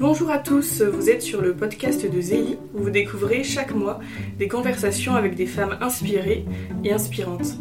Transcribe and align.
Bonjour 0.00 0.30
à 0.30 0.38
tous, 0.38 0.80
vous 0.80 1.10
êtes 1.10 1.22
sur 1.22 1.42
le 1.42 1.54
podcast 1.54 2.08
de 2.08 2.20
Zélie 2.20 2.56
où 2.72 2.84
vous 2.84 2.90
découvrez 2.90 3.42
chaque 3.42 3.74
mois 3.74 3.98
des 4.38 4.46
conversations 4.46 5.16
avec 5.16 5.34
des 5.34 5.46
femmes 5.46 5.76
inspirées 5.80 6.44
et 6.84 6.92
inspirantes. 6.92 7.56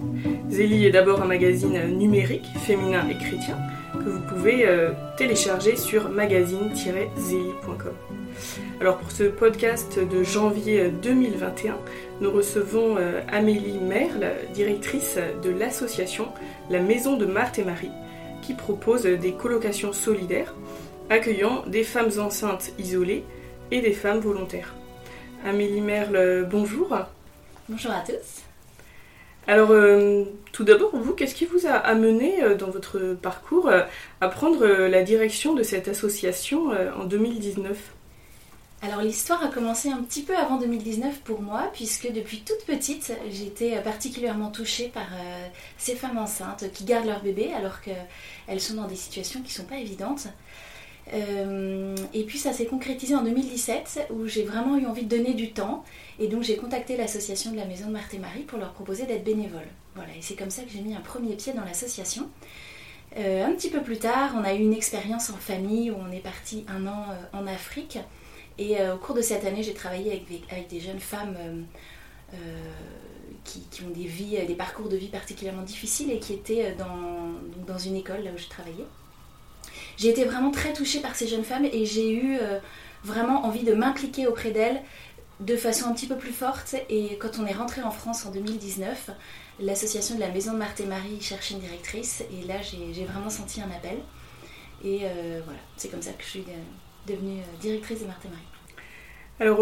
Zélie 0.47 0.85
est 0.85 0.91
d'abord 0.91 1.23
un 1.23 1.25
magazine 1.25 1.97
numérique, 1.97 2.45
féminin 2.59 3.07
et 3.09 3.17
chrétien 3.17 3.57
que 3.93 4.09
vous 4.09 4.21
pouvez 4.21 4.67
euh, 4.67 4.91
télécharger 5.17 5.75
sur 5.75 6.09
magazine-zélie.com. 6.09 7.95
Alors 8.79 8.99
pour 8.99 9.09
ce 9.09 9.23
podcast 9.23 9.97
de 9.99 10.23
janvier 10.23 10.91
2021, 10.91 11.79
nous 12.21 12.29
recevons 12.29 12.97
euh, 12.99 13.21
Amélie 13.31 13.79
Merle, 13.79 14.33
directrice 14.53 15.17
de 15.43 15.49
l'association 15.49 16.27
La 16.69 16.81
Maison 16.81 17.17
de 17.17 17.25
Marthe 17.25 17.57
et 17.57 17.63
Marie, 17.63 17.89
qui 18.43 18.53
propose 18.53 19.05
des 19.05 19.31
colocations 19.31 19.91
solidaires 19.91 20.53
accueillant 21.09 21.63
des 21.67 21.83
femmes 21.83 22.11
enceintes 22.19 22.71
isolées 22.79 23.23
et 23.71 23.81
des 23.81 23.93
femmes 23.93 24.19
volontaires. 24.19 24.73
Amélie 25.45 25.81
Merle, 25.81 26.47
bonjour. 26.49 26.97
Bonjour 27.69 27.91
à 27.91 28.01
tous. 28.01 28.43
Alors, 29.47 29.71
euh, 29.71 30.25
tout 30.51 30.65
d'abord, 30.65 30.91
vous, 30.93 31.13
qu'est-ce 31.13 31.33
qui 31.33 31.45
vous 31.45 31.67
a 31.67 31.71
amené 31.71 32.43
euh, 32.43 32.55
dans 32.55 32.69
votre 32.69 33.13
parcours 33.13 33.69
euh, 33.69 33.83
à 34.19 34.27
prendre 34.27 34.65
la 34.65 35.03
direction 35.03 35.53
de 35.53 35.63
cette 35.63 35.87
association 35.87 36.71
en 36.97 37.05
2019 37.05 37.93
alors 38.83 39.01
l'histoire 39.01 39.43
a 39.43 39.47
commencé 39.47 39.89
un 39.89 40.03
petit 40.03 40.21
peu 40.21 40.37
avant 40.37 40.57
2019 40.57 41.21
pour 41.21 41.41
moi, 41.41 41.71
puisque 41.73 42.11
depuis 42.11 42.41
toute 42.41 42.63
petite, 42.67 43.11
j'étais 43.31 43.81
particulièrement 43.81 44.51
touchée 44.51 44.89
par 44.89 45.07
ces 45.79 45.95
femmes 45.95 46.19
enceintes 46.19 46.71
qui 46.71 46.83
gardent 46.83 47.07
leur 47.07 47.23
bébé 47.23 47.51
alors 47.55 47.81
qu'elles 47.81 48.61
sont 48.61 48.75
dans 48.75 48.85
des 48.85 48.95
situations 48.95 49.41
qui 49.41 49.47
ne 49.47 49.53
sont 49.53 49.63
pas 49.63 49.77
évidentes. 49.77 50.27
Euh, 51.13 51.95
et 52.13 52.23
puis 52.23 52.37
ça 52.37 52.51
s'est 52.51 52.65
concrétisé 52.65 53.15
en 53.15 53.23
2017 53.23 54.07
où 54.11 54.27
j'ai 54.27 54.43
vraiment 54.43 54.77
eu 54.77 54.85
envie 54.85 55.03
de 55.03 55.15
donner 55.15 55.33
du 55.33 55.51
temps 55.51 55.85
et 56.19 56.27
donc 56.27 56.43
j'ai 56.43 56.57
contacté 56.57 56.97
l'association 56.97 57.51
de 57.51 57.55
la 57.55 57.65
Maison 57.65 57.87
de 57.87 57.93
Marthe 57.93 58.13
et 58.13 58.19
Marie 58.19 58.41
pour 58.41 58.59
leur 58.59 58.73
proposer 58.73 59.05
d'être 59.05 59.23
bénévole. 59.23 59.67
Voilà, 59.95 60.11
et 60.11 60.21
c'est 60.21 60.35
comme 60.35 60.49
ça 60.49 60.63
que 60.63 60.69
j'ai 60.69 60.81
mis 60.81 60.95
un 60.95 61.01
premier 61.01 61.35
pied 61.35 61.53
dans 61.53 61.63
l'association. 61.63 62.29
Euh, 63.17 63.45
un 63.45 63.53
petit 63.53 63.69
peu 63.69 63.81
plus 63.81 63.99
tard, 63.99 64.33
on 64.35 64.43
a 64.43 64.53
eu 64.53 64.59
une 64.59 64.73
expérience 64.73 65.29
en 65.29 65.37
famille 65.37 65.91
où 65.91 65.95
on 65.95 66.11
est 66.11 66.19
parti 66.19 66.65
un 66.67 66.85
an 66.87 67.05
euh, 67.09 67.37
en 67.37 67.47
Afrique 67.47 67.99
et 68.59 68.77
au 68.89 68.97
cours 68.97 69.13
de 69.13 69.21
cette 69.21 69.45
année, 69.45 69.61
j'ai 69.61 69.75
travaillé 69.75 70.09
avec 70.09 70.67
des, 70.67 70.79
jeunes 70.79 70.99
femmes 70.99 71.37
qui, 73.43 73.61
qui, 73.69 73.83
ont 73.83 73.91
des, 73.91 74.07
vies, 74.07 74.39
des 74.47 74.55
parcours 74.55 74.89
de 74.89 74.97
vie 74.97 75.09
particulièrement 75.09 75.61
difficiles 75.61 76.09
et 76.09 76.17
qui 76.17 76.33
étaient 76.33 76.73
dans, 76.73 77.35
dans 77.67 77.77
une 77.77 77.95
école 77.95 78.23
là 78.23 78.31
où 78.33 78.37
je 78.39 78.47
travaillais 78.47 78.87
j'ai 79.97 80.09
été 80.09 80.25
vraiment 80.25 80.51
très 80.51 80.73
touchée 80.73 80.99
par 80.99 81.15
ces 81.15 81.27
jeunes 81.27 81.43
femmes 81.43 81.65
et 81.65 81.85
j'ai 81.85 82.11
eu 82.11 82.37
euh, 82.39 82.59
vraiment 83.03 83.45
envie 83.45 83.63
de 83.63 83.73
m'impliquer 83.73 84.27
auprès 84.27 84.51
d'elles 84.51 84.81
de 85.39 85.55
façon 85.55 85.87
un 85.87 85.93
petit 85.93 86.07
peu 86.07 86.15
plus 86.17 86.31
forte. 86.31 86.75
Et 86.89 87.17
quand 87.17 87.39
on 87.39 87.45
est 87.45 87.53
rentré 87.53 87.81
en 87.81 87.91
France 87.91 88.25
en 88.25 88.31
2019, 88.31 89.09
l'association 89.59 90.15
de 90.15 90.19
la 90.19 90.29
Maison 90.29 90.53
de 90.53 90.57
Marthe 90.57 90.79
et 90.79 90.85
Marie 90.85 91.19
cherchait 91.19 91.55
une 91.55 91.61
directrice 91.61 92.21
et 92.21 92.47
là 92.47 92.55
j'ai 92.61 93.05
vraiment 93.05 93.29
senti 93.29 93.59
un 93.59 93.71
appel. 93.75 93.97
Et 94.85 94.99
euh, 95.03 95.41
voilà, 95.43 95.59
c'est 95.75 95.89
comme 95.89 96.03
ça 96.03 96.11
que 96.11 96.23
je 96.23 96.29
suis 96.29 96.45
devenue 97.07 97.39
euh, 97.39 97.59
directrice 97.59 98.01
de 98.01 98.05
Marthe 98.05 98.25
et 98.25 98.29
Marie. 98.29 98.41
Alors 99.39 99.59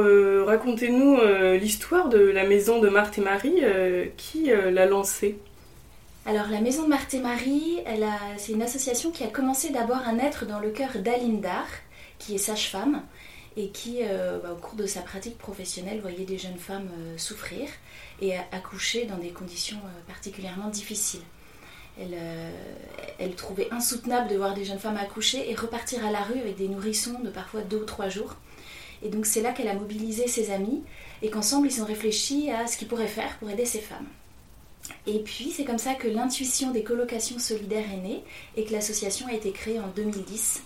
racontez-nous 0.47 1.17
l'histoire 1.59 2.07
de 2.07 2.19
la 2.19 2.45
Maison 2.45 2.79
de 2.79 2.87
Marthe 2.87 3.17
et 3.17 3.21
Marie, 3.21 3.61
qui 4.15 4.45
l'a 4.45 4.85
lancée? 4.85 5.37
Alors 6.25 6.47
la 6.47 6.59
Maison 6.59 6.83
de 6.83 6.87
Marthe 6.87 7.13
et 7.13 7.19
Marie, 7.19 7.79
c'est 8.37 8.53
une 8.53 8.63
association 8.63 9.11
qui 9.11 9.23
a 9.23 9.27
commencé 9.27 9.69
d'abord 9.69 10.01
à 10.07 10.11
naître 10.11 10.47
dans 10.47 10.59
le 10.59 10.71
cœur 10.71 10.97
d'Alindar, 10.97 11.67
qui 12.17 12.33
est 12.33 12.39
sage-femme, 12.39 13.03
et 13.57 13.69
qui, 13.69 13.99
euh, 14.01 14.39
bah, 14.39 14.51
au 14.51 14.55
cours 14.55 14.75
de 14.75 14.87
sa 14.87 15.01
pratique 15.01 15.37
professionnelle, 15.37 16.01
voyait 16.01 16.25
des 16.25 16.39
jeunes 16.39 16.57
femmes 16.57 16.89
euh, 16.97 17.17
souffrir 17.17 17.69
et 18.21 18.35
accoucher 18.51 19.05
dans 19.05 19.17
des 19.17 19.29
conditions 19.29 19.77
euh, 19.77 20.01
particulièrement 20.07 20.69
difficiles. 20.69 21.21
Elle, 21.97 22.17
elle, 23.19 23.35
trouvait 23.35 23.69
insoutenable 23.71 24.27
de 24.29 24.35
voir 24.35 24.53
des 24.53 24.65
jeunes 24.65 24.79
femmes 24.79 24.97
accoucher 24.97 25.49
et 25.49 25.55
repartir 25.55 26.05
à 26.05 26.11
la 26.11 26.23
rue 26.23 26.37
avec 26.37 26.57
des 26.57 26.67
nourrissons 26.67 27.19
de 27.23 27.29
parfois 27.29 27.61
deux 27.61 27.77
ou 27.77 27.85
trois 27.85 28.09
jours. 28.09 28.35
Et 29.01 29.07
donc 29.07 29.25
c'est 29.25 29.41
là 29.41 29.53
qu'elle 29.53 29.69
a 29.69 29.73
mobilisé 29.73 30.27
ses 30.27 30.51
amis 30.51 30.83
et 31.21 31.29
qu'ensemble 31.29 31.67
ils 31.67 31.81
ont 31.81 31.85
réfléchi 31.85 32.51
à 32.51 32.67
ce 32.67 32.75
qu'ils 32.75 32.89
pourraient 32.89 33.07
faire 33.07 33.37
pour 33.37 33.49
aider 33.49 33.63
ces 33.63 33.79
femmes. 33.79 34.07
Et 35.07 35.19
puis 35.19 35.51
c'est 35.51 35.65
comme 35.65 35.77
ça 35.77 35.93
que 35.93 36.07
l'intuition 36.07 36.71
des 36.71 36.83
colocations 36.83 37.39
solidaires 37.39 37.85
est 37.91 38.01
née 38.01 38.23
et 38.55 38.65
que 38.65 38.71
l'association 38.71 39.27
a 39.27 39.33
été 39.33 39.51
créée 39.51 39.79
en 39.79 39.87
2010 39.87 40.63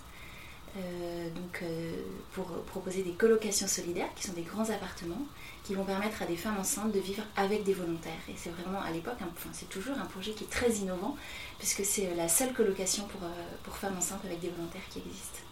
euh, 0.76 1.28
donc, 1.30 1.62
euh, 1.62 1.92
pour 2.32 2.46
proposer 2.64 3.02
des 3.02 3.10
colocations 3.10 3.66
solidaires 3.66 4.08
qui 4.14 4.26
sont 4.26 4.32
des 4.34 4.42
grands 4.42 4.70
appartements 4.70 5.26
qui 5.64 5.74
vont 5.74 5.84
permettre 5.84 6.22
à 6.22 6.26
des 6.26 6.36
femmes 6.36 6.58
enceintes 6.58 6.92
de 6.92 7.00
vivre 7.00 7.22
avec 7.36 7.64
des 7.64 7.74
volontaires. 7.74 8.12
Et 8.28 8.34
c'est 8.36 8.50
vraiment 8.50 8.80
à 8.80 8.90
l'époque, 8.92 9.16
enfin, 9.20 9.50
c'est 9.52 9.68
toujours 9.68 9.98
un 9.98 10.06
projet 10.06 10.30
qui 10.30 10.44
est 10.44 10.50
très 10.50 10.70
innovant 10.70 11.16
puisque 11.58 11.84
c'est 11.84 12.06
euh, 12.06 12.14
la 12.16 12.28
seule 12.28 12.52
colocation 12.52 13.04
pour, 13.08 13.20
pour 13.64 13.76
femmes 13.76 13.96
enceintes 13.98 14.24
avec 14.24 14.40
des 14.40 14.48
volontaires 14.48 14.88
qui 14.90 15.00
existe. 15.00 15.42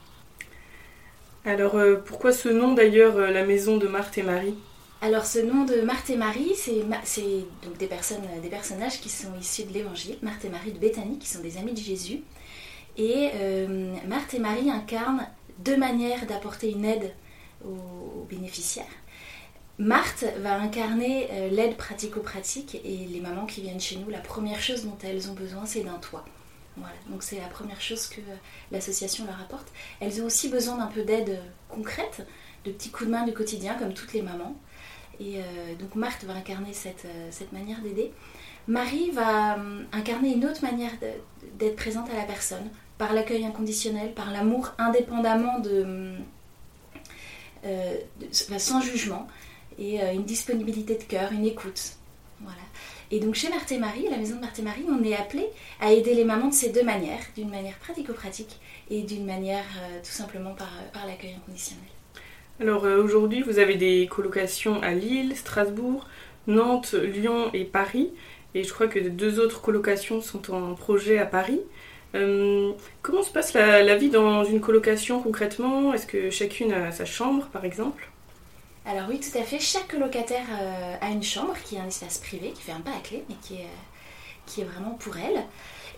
Alors 1.45 1.77
pourquoi 2.05 2.33
ce 2.33 2.49
nom 2.49 2.75
d'ailleurs, 2.75 3.17
la 3.17 3.45
maison 3.45 3.79
de 3.79 3.87
Marthe 3.87 4.19
et 4.19 4.23
Marie? 4.23 4.57
Alors 5.01 5.25
ce 5.25 5.39
nom 5.39 5.65
de 5.65 5.81
Marthe 5.83 6.11
et 6.11 6.17
Marie, 6.17 6.53
c'est 6.57 6.83
donc 7.63 7.77
des, 7.79 7.87
personnes, 7.87 8.23
des 8.43 8.49
personnages 8.49 9.01
qui 9.01 9.09
sont 9.09 9.29
issus 9.41 9.63
de 9.65 9.73
l'Évangile, 9.73 10.19
Marthe 10.23 10.45
et 10.45 10.49
Marie 10.49 10.73
de 10.73 10.79
Béthanie, 10.79 11.19
qui 11.19 11.29
sont 11.29 11.41
des 11.41 11.57
amis 11.57 11.73
de 11.73 11.79
Jésus. 11.79 12.23
Et 12.97 13.31
euh, 13.37 13.95
Marthe 14.09 14.35
et 14.35 14.41
Marie 14.41 14.71
incarnent 14.71 15.29
deux 15.61 15.77
manières 15.77 16.27
d'apporter 16.27 16.71
une 16.73 16.85
aide 16.85 17.15
aux, 17.65 18.27
bénéficiaires. 18.29 18.85
Marthe 19.79 20.25
va 20.41 20.61
incarner 20.61 21.29
euh, 21.31 21.49
l'aide 21.51 21.77
pratico-pratique 21.77 22.81
et 22.85 23.07
les 23.07 23.21
mamans 23.21 23.47
qui 23.47 23.61
viennent 23.61 23.81
chez 23.81 23.97
nous, 23.97 24.11
la 24.11 24.19
première 24.19 24.61
chose 24.61 24.85
dont 24.85 24.99
elles 25.05 25.31
ont 25.31 25.35
besoin, 25.35 25.65
c'est 25.65 25.83
d'un 25.83 25.99
toit. 25.99 26.25
Voilà, 26.77 26.95
donc 27.09 27.23
c'est 27.23 27.39
la 27.39 27.47
première 27.47 27.81
chose 27.81 28.07
que 28.09 28.21
l'association 28.73 29.25
leur 29.27 29.41
apporte. 29.41 29.69
Elles 30.01 30.21
ont 30.21 30.27
aussi 30.27 30.49
besoin 30.49 30.77
d'un 30.77 30.87
peu 30.87 31.03
d'aide 31.03 31.41
concrète, 31.69 32.27
de 32.65 32.73
petits 32.73 32.91
coups 32.91 33.07
de 33.07 33.13
main 33.13 33.25
du 33.25 33.33
quotidien, 33.33 33.75
comme 33.75 33.95
toutes 33.95 34.13
les 34.13 34.23
mamans. 34.23 34.57
Et 35.21 35.39
euh, 35.39 35.75
donc 35.79 35.95
Marthe 35.95 36.25
va 36.25 36.35
incarner 36.35 36.73
cette, 36.73 37.05
euh, 37.05 37.29
cette 37.31 37.53
manière 37.53 37.81
d'aider. 37.81 38.13
Marie 38.69 39.11
va 39.11 39.59
euh, 39.59 39.83
incarner 39.93 40.35
une 40.35 40.45
autre 40.45 40.63
manière 40.63 40.93
d'être 41.59 41.77
présente 41.77 42.09
à 42.11 42.15
la 42.15 42.25
personne, 42.25 42.69
par 42.99 43.13
l'accueil 43.13 43.45
inconditionnel, 43.45 44.13
par 44.13 44.31
l'amour 44.31 44.73
indépendamment 44.79 45.59
de, 45.59 46.15
sans 48.41 48.81
jugement, 48.81 49.27
et 49.79 50.01
une 50.13 50.25
disponibilité 50.25 50.97
de 50.97 51.05
cœur, 51.05 51.33
une 51.33 51.47
écoute. 51.47 51.93
Voilà. 52.41 52.59
Et 53.11 53.21
donc 53.21 53.35
chez 53.35 53.49
Marthe 53.49 53.73
et 53.73 53.79
Marie, 53.79 54.07
à 54.07 54.11
la 54.11 54.17
maison 54.19 54.37
de 54.37 54.41
Marthe 54.41 54.59
et 54.59 54.63
Marie, 54.63 54.85
on 54.89 55.03
est 55.03 55.17
appelé 55.17 55.47
à 55.81 55.93
aider 55.93 56.15
les 56.15 56.25
mamans 56.25 56.49
de 56.49 56.55
ces 56.55 56.71
deux 56.71 56.85
manières, 56.85 57.23
d'une 57.37 57.51
manière 57.51 57.79
pratico-pratique 57.79 58.61
et 58.91 59.03
d'une 59.03 59.25
manière 59.25 59.65
tout 60.03 60.11
simplement 60.11 60.55
par, 60.55 60.71
par 60.93 61.07
l'accueil 61.07 61.35
inconditionnel. 61.35 61.98
Alors 62.61 62.85
euh, 62.85 63.03
aujourd'hui, 63.03 63.43
vous 63.43 63.61
avez 63.61 63.77
des 63.77 64.09
colocations 64.11 64.83
à 64.83 64.93
Lille, 64.93 65.37
Strasbourg, 65.37 66.07
Nantes, 66.49 66.93
Lyon 66.93 67.51
et 67.55 67.65
Paris. 67.65 68.11
Et 68.55 68.65
je 68.65 68.73
crois 68.73 68.89
que 68.89 68.99
deux 68.99 69.39
autres 69.39 69.61
colocations 69.61 70.21
sont 70.21 70.53
en 70.53 70.75
projet 70.75 71.19
à 71.19 71.27
Paris. 71.27 71.61
Euh, 72.15 72.73
comment 73.03 73.23
se 73.23 73.31
passe 73.31 73.53
la, 73.53 73.97
vie 73.97 74.09
dans 74.09 74.43
une 74.43 74.61
colocation 74.61 75.21
concrètement? 75.23 75.95
Est-ce 75.95 76.07
que 76.07 76.31
chacune 76.31 76.73
a 76.73 76.91
sa 76.91 77.05
chambre 77.05 77.47
par 77.53 77.65
exemple? 77.65 78.09
Alors 78.87 79.05
oui, 79.09 79.21
tout 79.21 79.39
à 79.39 79.43
fait. 79.43 79.61
Chaque 79.61 79.93
locataire 79.93 80.47
euh, 80.61 80.95
a 81.01 81.11
une 81.11 81.23
chambre 81.23 81.55
qui 81.65 81.77
est 81.77 81.81
un 81.81 81.87
espace 81.87 82.19
privé, 82.19 82.51
qui 82.53 82.63
fait 82.63 82.73
un 82.73 82.81
pas 82.81 82.91
à 82.91 83.01
clé, 83.01 83.23
mais 83.29 83.37
qui 83.41 83.55
est, 83.55 83.69
qui 84.47 84.63
est 84.63 84.65
vraiment 84.65 84.93
pour 84.99 85.17
elle. 85.17 85.45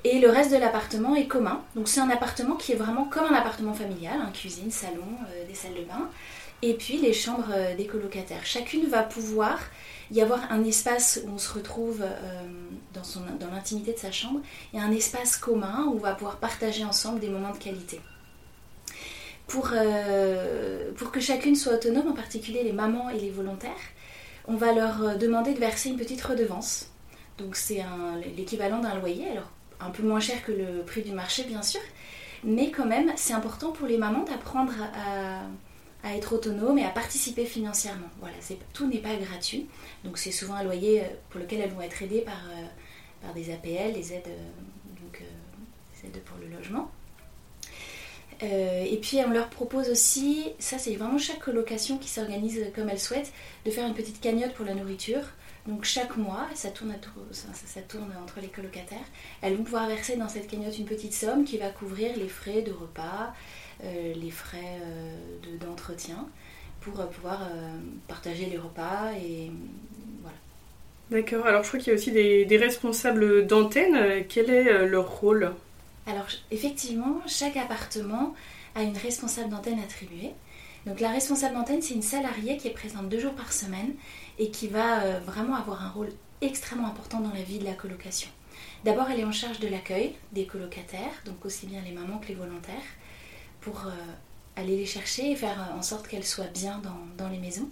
Et 0.03 0.19
le 0.19 0.29
reste 0.29 0.51
de 0.51 0.57
l'appartement 0.57 1.15
est 1.15 1.27
commun. 1.27 1.63
Donc 1.75 1.89
c'est 1.89 2.01
un 2.01 2.11
appartement 2.11 2.57
qui 2.57 2.73
est 2.73 2.77
vraiment 2.77 3.05
comme 3.05 3.25
un 3.25 3.35
appartement 3.35 3.75
familial, 3.75 4.19
un 4.21 4.33
cuisine, 4.33 4.71
salon, 4.71 5.07
des 5.49 5.55
salles 5.55 5.75
de 5.75 5.85
bain 5.85 6.11
et 6.63 6.75
puis 6.75 6.99
les 6.99 7.13
chambres 7.13 7.51
euh, 7.53 7.75
des 7.75 7.87
colocataires. 7.87 8.45
Chacune 8.45 8.87
va 8.87 9.03
pouvoir 9.03 9.61
y 10.11 10.21
avoir 10.21 10.51
un 10.51 10.65
espace 10.65 11.21
où 11.25 11.31
on 11.31 11.39
se 11.39 11.53
retrouve 11.53 12.03
euh, 12.03 12.43
dans, 12.95 13.05
son, 13.05 13.21
dans 13.39 13.51
l'intimité 13.51 13.93
de 13.93 13.99
sa 13.99 14.11
chambre 14.11 14.41
et 14.75 14.79
un 14.79 14.91
espace 14.91 15.37
commun 15.37 15.87
où 15.87 15.95
on 15.95 15.99
va 15.99 16.15
pouvoir 16.15 16.37
partager 16.37 16.85
ensemble 16.85 17.21
des 17.21 17.29
moments 17.29 17.53
de 17.53 17.59
qualité. 17.59 18.01
Pour, 19.47 19.71
euh, 19.73 20.93
pour 20.97 21.11
que 21.11 21.21
chacune 21.21 21.57
soit 21.57 21.75
autonome, 21.75 22.09
en 22.09 22.15
particulier 22.15 22.63
les 22.63 22.73
mamans 22.73 23.11
et 23.11 23.19
les 23.19 23.31
volontaires, 23.31 23.71
on 24.47 24.57
va 24.57 24.73
leur 24.73 25.19
demander 25.19 25.55
de 25.55 25.59
verser 25.59 25.89
une 25.89 25.97
petite 25.97 26.23
redevance. 26.23 26.89
Donc 27.39 27.57
c'est 27.57 27.83
l'équivalent 28.37 28.81
d'un 28.81 28.95
loyer, 28.97 29.29
alors 29.31 29.51
un 29.81 29.91
peu 29.91 30.03
moins 30.03 30.21
cher 30.21 30.45
que 30.45 30.53
le 30.53 30.83
prix 30.83 31.03
du 31.03 31.13
marché 31.13 31.45
bien 31.45 31.63
sûr, 31.63 31.81
mais 32.45 32.71
quand 32.71 32.87
même 32.87 33.13
c'est 33.17 33.33
important 33.33 33.73
pour 33.73 33.89
les 33.89 33.97
mamans 33.97 34.25
d'apprendre 34.25 34.73
à 34.95 35.43
à 36.03 36.17
être 36.17 36.33
autonome 36.33 36.79
et 36.79 36.85
à 36.85 36.91
participer 36.91 37.45
financièrement. 37.45 38.09
Voilà, 38.21 38.37
tout 38.73 38.89
n'est 38.89 38.99
pas 38.99 39.15
gratuit. 39.17 39.69
Donc 40.05 40.19
c'est 40.19 40.33
souvent 40.33 40.55
un 40.55 40.65
loyer 40.65 41.03
euh, 41.03 41.05
pour 41.31 41.41
lequel 41.41 41.61
elles 41.61 41.71
vont 41.71 41.83
être 41.83 42.03
aidées 42.03 42.23
par, 42.23 42.43
euh, 42.51 42.65
par 43.23 43.35
des 43.35 43.53
APL, 43.53 43.93
des 43.93 44.13
aides, 44.13 44.29
euh, 44.29 45.03
donc, 45.03 45.23
des 45.23 46.09
aides 46.09 46.23
pour 46.25 46.39
le 46.39 46.49
logement. 46.49 46.91
et 48.43 48.99
puis 49.03 49.19
on 49.27 49.31
leur 49.31 49.51
propose 49.51 49.91
aussi, 49.91 50.53
ça 50.59 50.79
c'est 50.79 50.97
vraiment 50.97 51.19
chaque 51.19 51.41
colocation 51.41 51.99
qui 51.99 52.09
s'organise 52.09 52.67
comme 52.75 52.89
elle 52.89 52.99
souhaite, 52.99 53.33
de 53.67 53.71
faire 53.71 53.87
une 53.87 53.95
petite 53.95 54.21
cagnotte 54.21 54.55
pour 54.55 54.65
la 54.65 54.75
nourriture. 54.75 55.23
Donc 55.71 55.85
chaque 55.85 56.17
mois, 56.17 56.49
ça 56.55 56.71
tourne, 56.71 56.93
ça, 57.31 57.81
tourne 57.83 58.13
entre 58.21 58.41
les 58.41 58.49
colocataires, 58.49 58.99
elles 59.41 59.55
vont 59.55 59.63
pouvoir 59.63 59.87
verser 59.87 60.17
dans 60.17 60.29
cette 60.29 60.49
cagnotte 60.49 60.77
une 60.79 60.85
petite 60.85 61.15
somme 61.15 61.45
qui 61.45 61.59
va 61.59 61.69
couvrir 61.69 62.17
les 62.17 62.29
frais 62.29 62.63
de 62.63 62.73
repas, 62.73 63.33
les 63.85 64.31
frais 64.33 64.81
d'entretien, 65.61 66.27
pour 66.81 66.95
pouvoir 67.11 67.49
partager 68.09 68.47
les 68.47 68.59
repas 68.59 69.13
et 69.13 69.53
voilà. 70.23 70.37
D'accord, 71.13 71.47
alors 71.47 71.63
je 71.63 71.69
crois 71.69 71.79
qu'il 71.79 71.93
y 71.93 71.95
a 71.95 71.99
aussi 71.99 72.11
des, 72.11 72.57
responsables 72.57 73.47
d'antenne. 73.47 74.25
Quel 74.29 74.51
est 74.51 74.87
leur 74.89 75.21
rôle? 75.21 75.53
Alors 76.09 76.27
effectivement, 76.51 77.21
chaque 77.29 77.57
appartement 77.57 78.35
a 78.75 78.83
une 78.83 78.97
responsable 78.97 79.51
d'antenne 79.51 79.79
attribuée. 79.79 80.33
Donc 80.87 81.01
la 81.01 81.11
responsable 81.11 81.55
d'antenne, 81.55 81.83
c'est 81.83 81.95
une 81.95 82.03
salariée 82.03 82.57
qui 82.57 82.69
est 82.69 82.73
présente 82.73 83.09
deux 83.09 83.21
jours 83.21 83.35
par 83.35 83.53
semaine 83.53 83.95
et 84.39 84.51
qui 84.51 84.69
va 84.69 85.03
euh, 85.03 85.21
vraiment 85.21 85.57
avoir 85.57 85.85
un 85.85 85.91
rôle 85.91 86.11
extrêmement 86.41 86.89
important 86.89 87.21
dans 87.21 87.33
la 87.33 87.43
vie 87.43 87.59
de 87.59 87.65
la 87.65 87.75
colocation. 87.75 88.31
D'abord, 88.85 89.11
elle 89.11 89.21
est 89.21 89.25
en 89.25 89.33
charge 89.33 89.61
de 89.61 89.69
l'accueil 89.69 90.15
des 90.33 90.47
colocataires, 90.47 91.13
donc 91.27 91.45
aussi 91.45 91.67
bien 91.67 91.83
les 91.83 91.93
mamans 91.93 92.19
que 92.19 92.29
les 92.29 92.35
volontaires, 92.35 92.77
pour 93.61 93.87
euh, 93.87 93.91
aller 94.57 94.77
les 94.77 94.87
chercher 94.87 95.31
et 95.31 95.37
faire 95.37 95.73
en 95.77 95.83
sorte 95.83 96.09
qu'elles 96.09 96.25
soient 96.25 96.47
bien 96.47 96.81
dans, 97.19 97.29
les 97.29 97.39
maisons. 97.39 97.69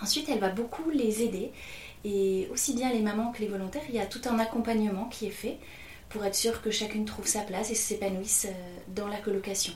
Ensuite, 0.00 0.28
elle 0.28 0.38
va 0.38 0.50
beaucoup 0.50 0.90
les 0.90 1.22
aider 1.22 1.50
et 2.04 2.48
aussi 2.52 2.74
bien 2.74 2.92
les 2.92 3.00
mamans 3.00 3.32
que 3.32 3.40
les 3.40 3.48
volontaires, 3.48 3.82
il 3.88 3.94
y 3.96 4.00
a 4.00 4.06
tout 4.06 4.20
un 4.26 4.38
accompagnement 4.38 5.06
qui 5.06 5.26
est 5.26 5.30
fait 5.30 5.58
pour 6.08 6.24
être 6.24 6.36
sûr 6.36 6.62
que 6.62 6.70
chacune 6.70 7.04
trouve 7.04 7.26
sa 7.26 7.40
place 7.40 7.70
et 7.70 7.74
s'épanouisse 7.74 8.46
euh, 8.48 8.76
dans 8.94 9.08
la 9.08 9.18
colocation. 9.18 9.72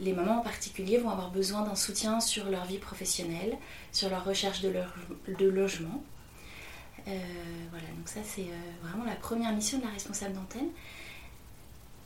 Les 0.00 0.12
mamans 0.12 0.40
en 0.40 0.42
particulier 0.42 0.98
vont 0.98 1.10
avoir 1.10 1.30
besoin 1.30 1.62
d'un 1.62 1.74
soutien 1.74 2.20
sur 2.20 2.50
leur 2.50 2.64
vie 2.64 2.78
professionnelle, 2.78 3.56
sur 3.92 4.08
leur 4.10 4.24
recherche 4.24 4.60
de, 4.60 4.72
de 5.38 5.48
logement. 5.48 6.02
Euh, 7.06 7.18
voilà, 7.70 7.86
donc 7.96 8.08
ça 8.08 8.20
c'est 8.24 8.42
euh, 8.42 8.82
vraiment 8.82 9.04
la 9.04 9.16
première 9.16 9.52
mission 9.52 9.78
de 9.78 9.84
la 9.84 9.90
responsable 9.90 10.34
d'antenne. 10.34 10.68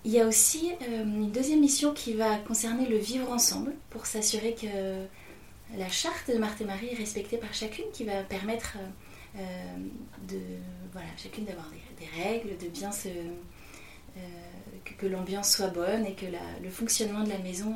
Il 0.04 0.12
y 0.12 0.20
a 0.20 0.26
aussi 0.26 0.70
une 0.88 1.30
deuxième 1.32 1.60
mission 1.60 1.92
qui 1.92 2.14
va 2.14 2.38
concerner 2.38 2.86
le 2.86 2.96
vivre 2.96 3.30
ensemble 3.30 3.74
pour 3.90 4.06
s'assurer 4.06 4.54
que 4.54 4.66
la 5.76 5.88
charte 5.88 6.30
de 6.30 6.38
Marthe 6.38 6.60
et 6.60 6.64
Marie 6.64 6.88
est 6.92 6.96
respectée 6.96 7.36
par 7.36 7.52
chacune 7.52 7.84
qui 7.92 8.04
va 8.04 8.22
permettre 8.22 8.78
euh, 9.36 9.40
de 10.28 10.40
voilà, 10.92 11.08
chacune 11.16 11.44
d'avoir 11.44 11.68
des, 11.98 12.22
règles, 12.22 12.56
de 12.56 12.68
bien 12.68 12.92
se. 12.92 13.08
Euh, 14.78 14.90
que, 14.98 15.06
l'ambiance 15.06 15.52
soit 15.52 15.68
bonne 15.68 16.06
et 16.06 16.14
que 16.14 16.26
le 16.62 16.70
fonctionnement 16.70 17.22
de 17.24 17.30
la 17.30 17.38
maison 17.38 17.74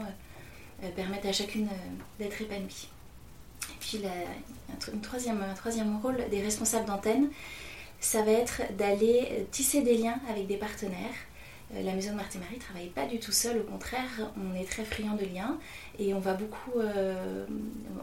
euh, 0.82 0.88
permette 0.94 1.24
à 1.26 1.32
chacune 1.32 1.68
d'être 2.18 2.40
épanouie. 2.40 2.88
Et 3.70 3.78
puis 3.80 4.00
un, 4.04 4.98
troisième, 5.00 5.44
troisième 5.56 5.98
rôle 5.98 6.16
des 6.30 6.40
responsables 6.40 6.86
d'antenne, 6.86 7.28
ça 8.00 8.22
va 8.22 8.32
être 8.32 8.62
d'aller 8.76 9.46
tisser 9.52 9.82
des 9.82 9.96
liens 9.96 10.18
avec 10.28 10.46
des 10.46 10.56
partenaires 10.56 11.14
euh, 11.74 11.82
la 11.82 11.94
maison 11.94 12.10
de 12.10 12.16
Marthe 12.16 12.36
et 12.36 12.38
Marie 12.38 12.56
ne 12.56 12.60
travaille 12.60 12.88
pas 12.88 13.06
du 13.06 13.18
tout 13.18 13.32
seule, 13.32 13.58
au 13.58 13.62
contraire, 13.62 14.30
on 14.36 14.54
est 14.54 14.68
très 14.68 14.84
friand 14.84 15.14
de 15.14 15.24
liens 15.24 15.58
et 15.98 16.12
on 16.14 16.18
va 16.18 16.34
beaucoup, 16.34 16.78
euh, 16.78 17.46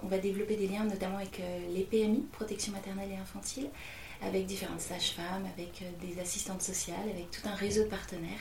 on 0.03 0.07
va 0.07 0.17
développer 0.17 0.55
des 0.55 0.67
liens 0.67 0.83
notamment 0.85 1.17
avec 1.17 1.39
euh, 1.39 1.59
les 1.73 1.83
PMI, 1.83 2.25
protection 2.31 2.71
maternelle 2.71 3.09
et 3.11 3.17
infantile, 3.17 3.69
avec 4.21 4.45
différentes 4.45 4.81
sages-femmes, 4.81 5.47
avec 5.53 5.83
des 6.01 6.19
assistantes 6.19 6.61
sociales, 6.61 7.07
avec 7.09 7.31
tout 7.31 7.47
un 7.47 7.55
réseau 7.55 7.83
de 7.83 7.87
partenaires 7.87 8.39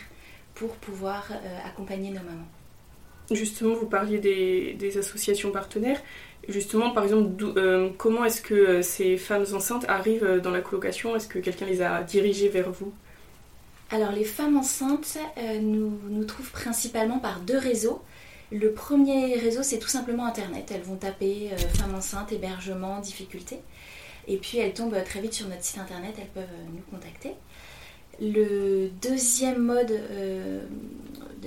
pour 0.58 0.70
pouvoir 0.76 1.26
accompagner 1.64 2.10
nos 2.10 2.20
mamans. 2.20 2.48
Justement, 3.30 3.74
vous 3.74 3.86
parliez 3.86 4.18
des, 4.18 4.98
associations 4.98 5.50
partenaires. 5.50 6.00
Justement, 6.48 6.90
par 6.90 7.04
exemple, 7.04 7.44
comment 7.96 8.24
est-ce 8.24 8.42
que 8.42 8.82
ces 8.82 9.16
femmes 9.16 9.44
enceintes 9.52 9.84
arrivent 9.88 10.40
dans 10.42 10.50
la 10.50 10.60
colocation? 10.60 11.14
Est-ce 11.14 11.28
que 11.28 11.38
quelqu'un 11.38 11.66
les 11.66 11.82
a 11.82 12.02
dirigées 12.02 12.48
vers 12.48 12.70
vous? 12.70 12.92
Alors 13.90 14.12
les 14.12 14.24
femmes 14.24 14.58
enceintes 14.58 15.16
euh, 15.38 15.60
nous, 15.60 15.98
nous 16.10 16.24
trouvent 16.24 16.50
principalement 16.50 17.18
par 17.18 17.40
deux 17.40 17.56
réseaux. 17.56 18.02
Le 18.52 18.72
premier 18.72 19.34
réseau, 19.36 19.62
c'est 19.62 19.78
tout 19.78 19.88
simplement 19.88 20.26
Internet. 20.26 20.70
Elles 20.74 20.82
vont 20.82 20.96
taper 20.96 21.50
euh, 21.52 21.56
femmes 21.56 21.94
enceintes, 21.94 22.30
hébergement, 22.32 23.00
difficultés. 23.00 23.60
Et 24.26 24.36
puis 24.36 24.58
elles 24.58 24.74
tombent 24.74 25.02
très 25.04 25.20
vite 25.20 25.32
sur 25.32 25.48
notre 25.48 25.64
site 25.64 25.78
Internet, 25.78 26.14
elles 26.18 26.28
peuvent 26.28 26.44
euh, 26.44 26.66
nous 26.74 26.82
contacter. 26.90 27.32
Le 28.20 28.88
deuxième 29.00 29.62
mode, 29.62 29.92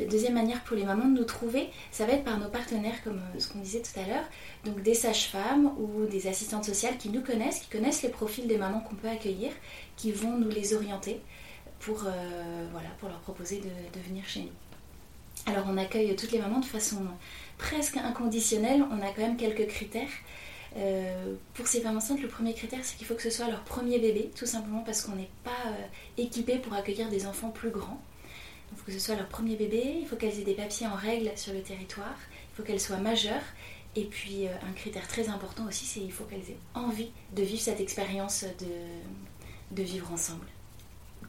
deuxième 0.07 0.33
manière 0.33 0.63
pour 0.63 0.75
les 0.77 0.83
mamans 0.83 1.07
de 1.07 1.19
nous 1.19 1.25
trouver, 1.25 1.69
ça 1.91 2.05
va 2.05 2.13
être 2.13 2.23
par 2.23 2.39
nos 2.39 2.49
partenaires, 2.49 3.03
comme 3.03 3.19
ce 3.37 3.47
qu'on 3.47 3.59
disait 3.59 3.81
tout 3.81 3.99
à 3.99 4.07
l'heure. 4.07 4.25
Donc 4.65 4.81
des 4.81 4.93
sages-femmes 4.93 5.71
ou 5.77 6.05
des 6.05 6.27
assistantes 6.27 6.65
sociales 6.65 6.97
qui 6.97 7.09
nous 7.09 7.21
connaissent, 7.21 7.59
qui 7.59 7.69
connaissent 7.69 8.03
les 8.03 8.09
profils 8.09 8.47
des 8.47 8.57
mamans 8.57 8.79
qu'on 8.81 8.95
peut 8.95 9.09
accueillir, 9.09 9.51
qui 9.97 10.11
vont 10.11 10.37
nous 10.37 10.49
les 10.49 10.73
orienter 10.73 11.21
pour, 11.79 12.05
euh, 12.05 12.67
leur 13.03 13.19
proposer 13.19 13.57
de, 13.57 13.99
venir 14.07 14.23
chez 14.27 14.41
nous. 14.41 15.51
Alors 15.51 15.65
on 15.67 15.77
accueille 15.77 16.15
toutes 16.15 16.31
les 16.31 16.39
mamans 16.39 16.59
de 16.59 16.65
façon 16.65 16.97
presque 17.57 17.97
inconditionnelle, 17.97 18.83
on 18.91 19.01
a 19.01 19.11
quand 19.11 19.21
même 19.21 19.37
quelques 19.37 19.67
critères. 19.67 20.09
Euh, 20.77 21.33
pour 21.53 21.67
ces 21.67 21.81
femmes 21.81 21.97
enceintes, 21.97 22.21
le 22.21 22.27
premier 22.27 22.53
critère, 22.53 22.79
c'est 22.83 22.97
qu'il 22.97 23.05
faut 23.05 23.15
que 23.15 23.21
ce 23.21 23.29
soit 23.29 23.47
leur 23.47 23.63
premier 23.63 23.99
bébé, 23.99 24.31
tout 24.35 24.45
simplement 24.45 24.83
parce 24.83 25.01
qu'on 25.01 25.15
n'est 25.15 25.29
pas 25.43 25.67
euh, 25.67 25.85
équipé 26.17 26.57
pour 26.57 26.73
accueillir 26.73 27.09
des 27.09 27.25
enfants 27.25 27.49
plus 27.49 27.71
grands. 27.71 28.01
Il 28.71 28.77
faut 28.77 28.85
que 28.85 28.93
ce 28.93 28.99
soit 28.99 29.15
leur 29.15 29.27
premier 29.27 29.55
bébé, 29.55 29.97
il 29.99 30.07
faut 30.07 30.15
qu'elles 30.15 30.39
aient 30.39 30.45
des 30.45 30.53
papiers 30.53 30.87
en 30.87 30.95
règle 30.95 31.31
sur 31.35 31.53
le 31.53 31.61
territoire, 31.61 32.15
il 32.31 32.55
faut 32.55 32.63
qu'elles 32.63 32.79
soient 32.79 32.97
majeures. 32.97 33.41
Et 33.97 34.05
puis 34.05 34.47
un 34.47 34.71
critère 34.71 35.05
très 35.05 35.27
important 35.27 35.67
aussi, 35.67 35.83
c'est 35.83 35.99
qu'il 35.99 36.13
faut 36.13 36.23
qu'elles 36.23 36.49
aient 36.49 36.57
envie 36.73 37.11
de 37.35 37.43
vivre 37.43 37.59
cette 37.59 37.81
expérience 37.81 38.45
de 39.71 39.83
vivre 39.83 40.09
ensemble 40.13 40.47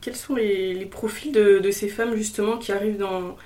quels 0.02 0.16
sont 0.16 0.34
les, 0.34 0.84
profils 0.86 1.32
de, 1.32 1.70
ces 1.70 1.88
femmes 1.88 2.14
justement 2.14 2.58
qui 2.58 2.72
arrivent 2.72 2.98
dans, 2.98 3.36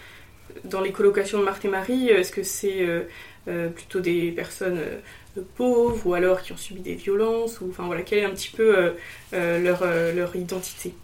dans 0.64 0.80
les 0.80 0.92
colocations 0.92 1.38
de 1.38 1.44
Marthe 1.44 1.64
et 1.64 1.68
Marie 1.68 2.08
Est-ce 2.08 2.32
que 2.32 2.42
c'est 2.42 2.82
euh, 2.82 3.02
euh, 3.48 3.68
plutôt 3.68 4.00
des 4.00 4.32
personnes 4.32 4.78
euh, 4.78 5.42
pauvres 5.56 6.06
ou 6.06 6.14
alors 6.14 6.42
qui 6.42 6.52
ont 6.52 6.56
subi 6.56 6.80
des 6.80 6.94
violences 6.94 7.60
ou, 7.60 7.68
enfin, 7.70 7.86
voilà, 7.86 8.02
Quelle 8.02 8.20
est 8.20 8.24
un 8.24 8.30
petit 8.30 8.50
peu 8.50 8.94
leur, 9.32 9.84
leur 9.84 10.34
identité? 10.34 10.94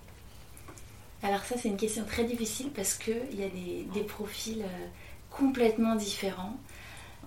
Alors 1.23 1.45
ça 1.45 1.57
c'est 1.57 1.69
une 1.69 1.77
question 1.77 2.05
très 2.05 2.25
difficile 2.25 2.71
parce 2.75 2.95
qu'il 2.95 3.39
y 3.39 3.45
a 3.45 3.49
des, 3.49 3.87
des 3.95 4.01
profils 4.01 4.65
complètement 5.31 5.95
différents. 5.95 6.59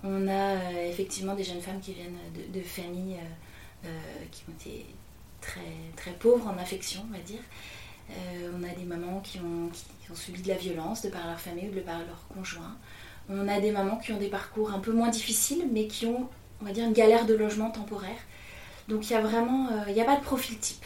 On 0.02 0.28
a 0.28 0.82
effectivement 0.82 1.34
des 1.34 1.44
jeunes 1.44 1.62
femmes 1.62 1.80
qui 1.80 1.94
viennent 1.94 2.18
de, 2.34 2.58
de 2.58 2.64
familles 2.64 3.20
qui 4.32 4.42
ont 4.48 4.52
été 4.52 4.84
très, 5.40 5.60
très 5.96 6.12
pauvres 6.12 6.48
en 6.48 6.58
affection, 6.58 7.06
on 7.08 7.16
va 7.16 7.22
dire. 7.22 7.40
Euh, 8.10 8.50
on 8.56 8.62
a 8.62 8.68
des 8.68 8.84
mamans 8.84 9.20
qui 9.20 9.38
ont, 9.40 9.70
subi 10.14 10.42
de 10.42 10.48
la 10.48 10.54
violence 10.54 11.02
de 11.02 11.08
par 11.08 11.26
leur 11.26 11.40
famille 11.40 11.68
ou 11.68 11.74
de 11.74 11.80
par 11.80 11.98
leur 11.98 12.26
conjoint. 12.32 12.76
On 13.28 13.48
a 13.48 13.60
des 13.60 13.72
mamans 13.72 13.96
qui 13.96 14.12
ont 14.12 14.18
des 14.18 14.28
parcours 14.28 14.72
un 14.72 14.78
peu 14.78 14.92
moins 14.92 15.08
difficiles, 15.08 15.66
mais 15.72 15.86
qui 15.88 16.06
ont, 16.06 16.28
on 16.60 16.64
va 16.64 16.72
dire, 16.72 16.86
une 16.86 16.92
galère 16.92 17.26
de 17.26 17.34
logement 17.34 17.70
temporaire. 17.70 18.18
Donc 18.88 19.10
il 19.10 19.12
y 19.12 19.16
a 19.16 19.20
vraiment, 19.20 19.68
euh, 19.70 19.92
n'y 19.92 20.00
a 20.00 20.04
pas 20.04 20.16
de 20.16 20.22
profil 20.22 20.58
type. 20.58 20.84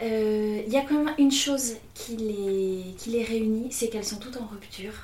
Euh, 0.00 0.60
il 0.66 0.72
y 0.72 0.76
a 0.76 0.80
quand 0.80 1.04
même 1.04 1.14
une 1.16 1.30
chose 1.30 1.74
qui 1.94 2.16
les, 2.16 2.94
qui 2.98 3.10
les 3.10 3.22
réunit, 3.22 3.70
c'est 3.70 3.88
qu'elles 3.88 4.04
sont 4.04 4.18
toutes 4.18 4.36
en 4.36 4.46
rupture. 4.46 4.94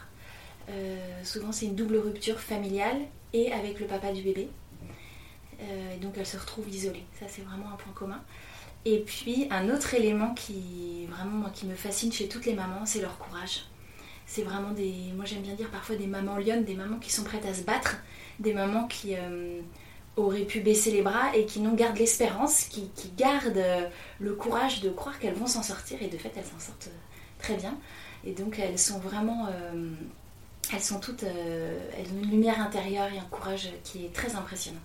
souvent 1.22 1.52
c'est 1.52 1.66
une 1.66 1.76
double 1.76 1.98
rupture 1.98 2.40
familiale 2.40 2.96
et 3.32 3.52
avec 3.52 3.78
le 3.78 3.86
papa 3.86 4.12
du 4.12 4.22
bébé. 4.22 4.48
donc 6.02 6.14
elles 6.16 6.26
se 6.26 6.36
retrouvent 6.36 6.68
isolées. 6.68 7.04
Ça 7.20 7.26
c'est 7.28 7.42
vraiment 7.42 7.68
un 7.72 7.76
point 7.76 7.92
commun. 7.92 8.20
Et 8.84 9.00
puis 9.00 9.48
un 9.50 9.68
autre 9.70 9.94
élément 9.94 10.34
qui 10.34 11.06
vraiment 11.06 11.50
qui 11.50 11.66
me 11.66 11.74
fascine 11.74 12.12
chez 12.12 12.28
toutes 12.28 12.46
les 12.46 12.54
mamans, 12.54 12.86
c'est 12.86 13.00
leur 13.00 13.18
courage. 13.18 13.66
C'est 14.26 14.42
vraiment 14.42 14.72
des, 14.72 14.94
moi 15.16 15.24
j'aime 15.24 15.42
bien 15.42 15.54
dire 15.54 15.70
parfois 15.70 15.96
des 15.96 16.06
mamans 16.06 16.36
lionnes, 16.36 16.64
des 16.64 16.74
mamans 16.74 16.98
qui 16.98 17.10
sont 17.10 17.24
prêtes 17.24 17.46
à 17.46 17.54
se 17.54 17.62
battre, 17.62 17.96
des 18.38 18.52
mamans 18.52 18.86
qui 18.86 19.16
euh, 19.16 19.60
auraient 20.16 20.44
pu 20.44 20.60
baisser 20.60 20.90
les 20.90 21.02
bras 21.02 21.34
et 21.34 21.46
qui 21.46 21.60
n'ont 21.60 21.74
gardent 21.74 21.98
l'espérance, 21.98 22.64
qui, 22.64 22.90
gardent 23.16 23.56
euh, 23.56 23.88
le 24.20 24.34
courage 24.34 24.80
de 24.82 24.90
croire 24.90 25.18
qu'elles 25.18 25.34
vont 25.34 25.46
s'en 25.46 25.62
sortir 25.62 26.02
et 26.02 26.08
de 26.08 26.18
fait 26.18 26.32
elles 26.36 26.44
s'en 26.44 26.60
sortent 26.60 26.88
euh, 26.88 27.38
très 27.38 27.56
bien. 27.56 27.76
Et 28.24 28.32
donc 28.32 28.58
elles 28.58 28.78
sont 28.78 28.98
vraiment, 28.98 29.48
elles 30.72 30.82
sont 30.82 30.98
toutes, 30.98 31.22
elles 31.22 32.06
ont 32.12 32.22
une 32.22 32.30
lumière 32.30 32.60
intérieure 32.60 33.06
et 33.12 33.18
un 33.18 33.28
courage 33.30 33.70
qui 33.84 34.04
est 34.04 34.12
très 34.12 34.34
impressionnant. 34.34 34.80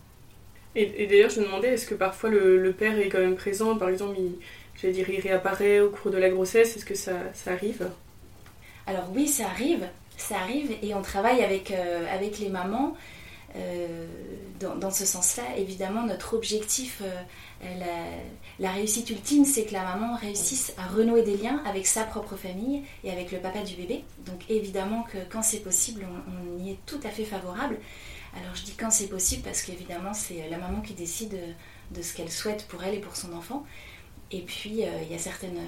Et, 0.75 1.07
d'ailleurs, 1.07 1.29
je 1.29 1.39
me 1.39 1.45
demandais, 1.45 1.69
est-ce 1.69 1.85
que 1.85 1.95
parfois 1.95 2.29
le, 2.29 2.73
père 2.73 2.97
est 2.97 3.09
quand 3.09 3.19
même 3.19 3.35
présent? 3.35 3.75
Par 3.77 3.89
exemple, 3.89 4.17
il, 4.17 4.91
dire, 4.91 5.09
il 5.09 5.19
réapparaît 5.19 5.79
au 5.79 5.89
cours 5.89 6.11
de 6.11 6.17
la 6.17 6.29
grossesse. 6.29 6.75
Est-ce 6.75 6.85
que 6.85 6.95
ça, 6.95 7.13
ça, 7.33 7.51
arrive? 7.51 7.89
Alors 8.87 9.09
oui, 9.13 9.27
ça 9.27 9.45
arrive. 9.45 9.87
Ça 10.17 10.37
arrive 10.37 10.71
et 10.81 10.93
on 10.93 11.01
travaille 11.01 11.43
avec, 11.43 11.71
euh, 11.71 12.05
avec 12.11 12.39
les 12.39 12.49
mamans 12.49 12.95
dans, 14.59 14.91
ce 14.91 15.05
sens-là, 15.05 15.43
évidemment, 15.57 16.03
notre 16.03 16.33
objectif, 16.35 17.01
la, 18.59 18.71
réussite 18.71 19.09
ultime, 19.09 19.45
c'est 19.45 19.65
que 19.65 19.73
la 19.73 19.83
maman 19.83 20.15
réussisse 20.15 20.73
à 20.77 20.87
renouer 20.87 21.23
des 21.23 21.37
liens 21.37 21.61
avec 21.65 21.85
sa 21.85 22.03
propre 22.03 22.35
famille 22.35 22.83
et 23.03 23.11
avec 23.11 23.31
le 23.31 23.39
papa 23.39 23.61
du 23.61 23.75
bébé. 23.75 24.03
Donc 24.25 24.49
évidemment 24.49 25.03
que 25.03 25.17
quand 25.29 25.41
c'est 25.41 25.59
possible, 25.59 26.05
on, 26.27 26.63
y 26.63 26.71
est 26.71 26.77
tout 26.85 26.99
à 27.03 27.09
fait 27.09 27.25
favorable. 27.25 27.77
Alors 28.35 28.55
je 28.55 28.63
dis 28.63 28.73
quand 28.73 28.89
c'est 28.89 29.07
possible 29.07 29.43
parce 29.43 29.61
qu'évidemment 29.61 30.13
c'est 30.13 30.49
la 30.49 30.57
maman 30.57 30.81
qui 30.81 30.93
décide 30.93 31.37
de 31.91 32.01
ce 32.01 32.13
qu'elle 32.13 32.31
souhaite 32.31 32.67
pour 32.67 32.83
elle 32.83 32.95
et 32.95 32.99
pour 32.99 33.15
son 33.15 33.33
enfant. 33.33 33.65
Et 34.31 34.41
puis, 34.41 34.83
euh, 34.83 34.89
il 35.03 35.11
y 35.11 35.15
a 35.15 35.19
certaines 35.19 35.61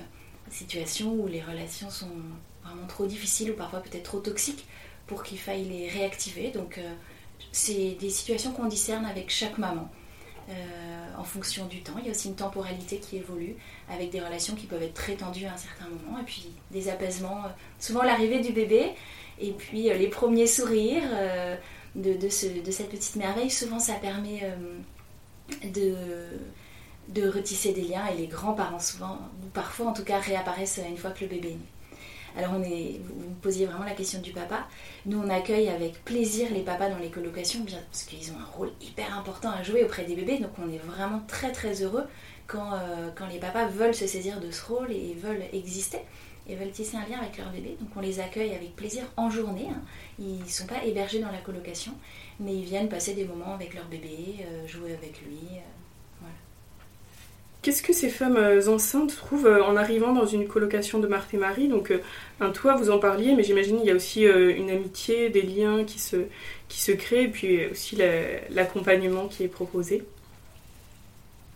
situations 0.50 1.14
où 1.14 1.28
les 1.28 1.42
relations 1.42 1.90
sont 1.90 2.10
vraiment 2.64 2.88
trop 2.88 3.06
difficiles 3.06 3.52
ou 3.52 3.54
parfois 3.54 3.80
peut-être 3.80 4.04
trop 4.04 4.20
toxiques 4.20 4.66
pour 5.08 5.24
qu'il 5.24 5.38
faille 5.38 5.66
les 5.66 5.88
réactiver. 5.88 6.50
Donc, 6.50 6.78
euh, 6.78 6.94
c'est 7.52 7.96
des 8.00 8.10
situations 8.10 8.52
qu'on 8.52 8.66
discerne 8.66 9.06
avec 9.06 9.30
chaque 9.30 9.58
maman. 9.58 9.90
Euh, 10.48 10.54
en 11.18 11.24
fonction 11.24 11.66
du 11.66 11.82
temps. 11.82 11.96
Il 11.98 12.06
y 12.06 12.08
a 12.10 12.12
aussi 12.12 12.28
une 12.28 12.36
temporalité 12.36 13.00
qui 13.00 13.18
évolue 13.18 13.56
avec 13.90 14.12
des 14.12 14.20
relations 14.20 14.54
qui 14.54 14.68
peuvent 14.68 14.84
être 14.84 14.94
très 14.94 15.16
tendues 15.16 15.46
à 15.46 15.54
un 15.54 15.58
certain 15.58 15.86
moment 15.86 16.20
et 16.20 16.24
puis 16.24 16.52
des 16.70 16.88
apaisements, 16.88 17.46
souvent 17.80 18.04
l'arrivée 18.04 18.42
du 18.42 18.52
bébé 18.52 18.92
et 19.40 19.54
puis 19.54 19.84
les 19.84 20.08
premiers 20.08 20.46
sourires 20.46 21.10
de, 21.96 22.14
de, 22.14 22.30
cette 22.30 22.90
petite 22.90 23.16
merveille. 23.16 23.50
Souvent 23.50 23.80
ça 23.80 23.94
permet 23.96 24.42
de 25.64 25.96
de 27.10 27.30
retisser 27.30 27.74
des 27.74 27.84
liens 27.84 28.08
et 28.08 28.18
les 28.18 28.28
grands-parents 28.28 28.80
souvent, 28.80 29.20
ou 29.44 29.48
parfois 29.54 29.88
en 29.88 29.94
tout 29.94 30.04
cas, 30.04 30.20
réapparaissent 30.20 30.80
une 30.88 30.98
fois 30.98 31.12
que 31.12 31.24
le 31.24 31.30
bébé 31.30 31.50
est 31.50 31.52
né. 31.52 31.60
Alors 32.38 32.54
on 32.54 32.64
est, 32.64 33.00
vous 33.02 33.34
posiez 33.42 33.66
vraiment 33.66 33.86
la 33.86 33.94
question 33.94 34.20
du 34.20 34.32
papa. 34.32 34.68
Nous 35.06 35.18
on 35.18 35.30
accueille 35.30 35.70
avec 35.70 36.04
plaisir 36.04 36.50
les 36.52 36.64
papas 36.64 36.90
dans 36.90 36.98
les 36.98 37.10
colocations, 37.10 37.62
bien 37.62 37.80
parce 37.90 38.04
qu'ils 38.04 38.32
ont 38.32 38.40
un 38.40 38.58
rôle 38.58 38.72
hyper 38.82 39.18
important 39.18 39.52
à 39.52 39.64
jouer 39.64 39.86
auprès 39.86 40.04
des 40.04 40.16
bébés. 40.16 40.40
Donc 40.40 40.52
on 40.62 40.70
est 40.70 40.80
vraiment 40.80 41.22
très 41.28 41.54
très 41.54 41.82
heureux 41.82 42.04
quand, 42.48 42.74
euh, 42.74 43.10
quand 43.16 43.28
les 43.28 43.40
papas 43.40 43.68
veulent 43.68 43.96
se 43.96 44.06
saisir 44.06 44.42
de 44.42 44.52
ce 44.52 44.66
rôle 44.66 44.92
et 44.92 45.14
veulent 45.14 45.44
exister 45.54 46.00
et 46.48 46.56
veulent 46.56 46.72
tisser 46.72 46.98
un 46.98 47.08
lien 47.08 47.20
avec 47.20 47.38
leur 47.38 47.50
bébé. 47.52 47.76
Donc 47.80 47.90
on 47.96 48.02
les 48.02 48.20
accueille 48.20 48.54
avec 48.54 48.76
plaisir 48.76 49.04
en 49.18 49.30
journée. 49.30 49.68
Hein. 49.70 49.82
Ils 50.20 50.40
ne 50.40 50.48
sont 50.48 50.68
pas 50.68 50.84
hébergés 50.84 51.20
dans 51.20 51.32
la 51.32 51.40
colocation, 51.40 51.94
mais 52.40 52.54
ils 52.54 52.66
viennent 52.66 52.90
passer 52.90 53.14
des 53.14 53.26
moments 53.26 53.54
avec 53.54 53.74
leur 53.74 53.86
bébé, 53.86 54.38
euh, 54.42 54.68
jouer 54.68 54.94
avec 54.94 55.22
lui. 55.22 55.40
Euh, 55.54 55.60
Qu'est-ce 57.62 57.82
que 57.82 57.94
ces 57.94 58.10
femmes 58.10 58.38
euh, 58.38 58.68
enceintes 58.68 59.16
trouvent 59.18 59.48
en 59.48 59.76
arrivant 59.76 60.14
dans 60.14 60.28
une 60.28 60.48
colocation 60.48 61.00
de 61.00 61.08
Marthe 61.08 61.34
et 61.34 61.38
Marie? 61.38 61.68
Donc, 61.68 61.90
euh, 61.90 62.00
un 62.40 62.52
toit, 62.52 62.76
vous 62.76 62.92
en 62.92 63.00
parliez, 63.00 63.34
mais 63.34 63.42
j'imagine 63.42 63.78
qu'il 63.80 63.88
y 63.88 63.92
a 63.92 63.96
aussi 63.96 64.22
une 64.24 64.70
amitié, 64.70 65.32
des 65.32 65.42
liens 65.42 65.84
qui 65.84 65.98
se, 65.98 66.28
qui 66.68 66.80
se 66.80 66.92
créent, 66.92 67.24
et 67.24 67.28
puis 67.28 67.66
aussi 67.66 67.98
l'accompagnement 68.52 69.28
qui 69.28 69.44
est 69.46 69.48
proposé. 69.48 70.04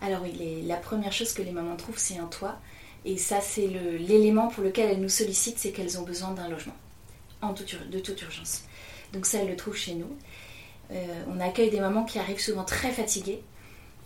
Alors 0.02 0.22
oui, 0.24 0.64
la 0.66 0.78
première 0.78 1.12
chose 1.12 1.34
que 1.34 1.44
les 1.44 1.52
mamans 1.52 1.76
trouvent, 1.76 2.00
c'est 2.00 2.18
un 2.18 2.26
toit. 2.26 2.58
Et 3.06 3.18
ça, 3.18 3.42
c'est 3.42 3.68
l'élément 3.68 4.48
pour 4.48 4.64
lequel 4.64 4.92
elles 4.92 5.02
nous 5.02 5.10
sollicitent, 5.10 5.58
c'est 5.58 5.72
qu'elles 5.72 6.00
ont 6.00 6.04
besoin 6.04 6.32
d'un 6.32 6.50
logement, 6.50 6.76
en 7.42 7.54
de 7.54 8.00
toute 8.00 8.22
urgence. 8.22 8.64
Donc 9.14 9.26
ça, 9.26 9.40
elles 9.40 9.50
le 9.50 9.56
trouvent 9.56 9.78
chez 9.78 9.96
nous. 9.96 10.16
on 11.28 11.40
accueille 11.40 11.70
des 11.70 11.80
mamans 11.80 12.04
qui 12.04 12.20
arrivent 12.20 12.42
souvent 12.42 12.66
très 12.66 12.92
fatiguées, 12.92 13.42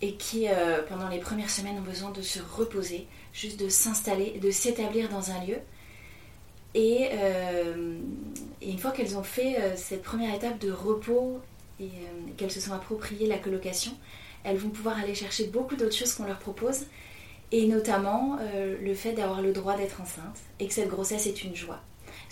et 0.03 0.15
qui, 0.15 0.49
euh, 0.49 0.81
pendant 0.89 1.07
les 1.07 1.19
premières 1.19 1.49
semaines, 1.49 1.77
ont 1.77 1.89
besoin 1.89 2.11
de 2.11 2.21
se 2.21 2.39
reposer, 2.39 3.07
juste 3.31 3.57
de 3.57 3.69
s'installer, 3.69 4.37
de 4.37 4.51
s'établir 4.51 5.07
dans 5.07 5.31
un 5.31 5.45
lieu. 5.45 5.55
Et, 6.73 7.07
euh, 7.13 7.97
une 8.61 8.77
fois 8.77 8.91
qu'elles 8.91 9.17
ont 9.17 9.23
fait 9.23 9.61
euh, 9.61 9.77
cette 9.77 10.03
première 10.03 10.35
étape 10.35 10.59
de 10.59 10.73
repos 10.73 11.39
et 11.79 11.89
qu'elles 12.35 12.51
se 12.51 12.59
sont 12.59 12.73
appropriées 12.73 13.27
la 13.27 13.37
colocation, 13.37 13.93
elles 14.43 14.57
vont 14.57 14.69
pouvoir 14.69 14.99
aller 14.99 15.15
chercher 15.15 15.47
beaucoup 15.47 15.77
d'autres 15.77 15.95
choses 15.95 16.13
qu'on 16.13 16.25
leur 16.25 16.39
propose, 16.39 16.81
et 17.53 17.67
notamment 17.67 18.37
le 18.81 18.93
fait 18.93 19.13
d'avoir 19.13 19.41
le 19.41 19.53
droit 19.53 19.77
d'être 19.77 20.01
enceinte 20.01 20.39
et 20.59 20.67
que 20.67 20.73
cette 20.73 20.89
grossesse 20.89 21.27
est 21.27 21.43
une 21.43 21.55
joie 21.55 21.79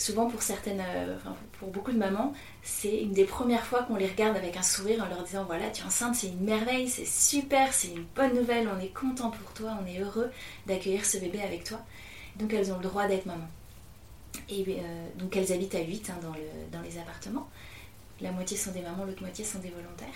souvent 0.02 0.28
pour 0.28 0.42
certaines, 0.42 0.82
euh, 0.82 1.18
pour 1.60 1.70
beaucoup 1.70 1.92
de 1.92 1.98
mamans, 1.98 2.34
c'est 2.64 3.02
une 3.02 3.14
des 3.14 3.26
premières 3.26 3.66
fois 3.66 3.84
qu'on 3.84 3.96
les 3.96 4.08
regarde 4.08 4.36
avec 4.36 4.58
un 4.58 4.64
sourire 4.64 5.04
en 5.04 5.08
leur 5.08 5.24
disant 5.24 5.46
voilà, 5.46 5.70
tu 5.70 5.82
es 5.82 5.86
enceinte, 5.86 6.16
c'est 6.16 6.28
une 6.28 6.44
merveille, 6.44 6.90
c'est 6.90 7.06
super, 7.06 7.74
c'est 7.74 7.90
une 7.90 8.06
bonne 8.16 8.36
nouvelle, 8.36 8.68
on 8.68 8.80
est 8.80 8.94
content 8.94 9.30
pour 9.30 9.54
toi, 9.54 9.78
on 9.82 9.86
est 9.86 10.00
heureux 10.00 10.30
d'accueillir 10.66 11.06
ce 11.06 11.18
bébé 11.18 11.42
avec 11.42 11.64
toi. 11.64 11.80
Donc 12.38 12.54
elles 12.54 12.72
ont 12.72 12.78
le 12.78 12.84
droit 12.84 13.08
d'être 13.08 13.26
maman. 13.26 13.48
Et 14.50 14.66
euh, 14.68 15.08
donc 15.18 15.36
elles 15.36 15.52
habitent 15.52 15.76
à 15.76 15.82
8 15.82 16.10
hein, 16.10 16.20
dans 16.72 16.82
les 16.82 16.98
appartements. 16.98 17.50
La 18.22 18.32
moitié 18.32 18.56
sont 18.56 18.72
des 18.72 18.82
mamans, 18.82 19.06
l'autre 19.06 19.22
moitié 19.22 19.44
sont 19.44 19.60
des 19.60 19.70
volontaires 19.70 20.08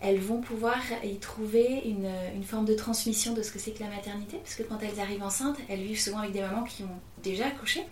elles 0.00 0.18
vont 0.18 0.40
pouvoir 0.40 0.78
y 1.04 1.18
trouver 1.18 1.82
une, 1.84 2.42
forme 2.42 2.64
de 2.64 2.74
transmission 2.74 3.34
de 3.34 3.42
ce 3.42 3.52
que 3.52 3.58
c'est 3.58 3.72
que 3.72 3.82
la 3.82 3.90
maternité, 3.90 4.38
parce 4.38 4.54
que 4.54 4.62
quand 4.62 4.78
elles 4.82 4.98
arrivent 4.98 5.22
enceintes, 5.22 5.58
elles 5.68 5.82
vivent 5.82 6.00
souvent 6.00 6.18
avec 6.18 6.32
des 6.32 6.40
mamans 6.40 6.64
qui 6.64 6.82
ont 6.82 7.00
déjà 7.22 7.46
accouché, 7.46 7.84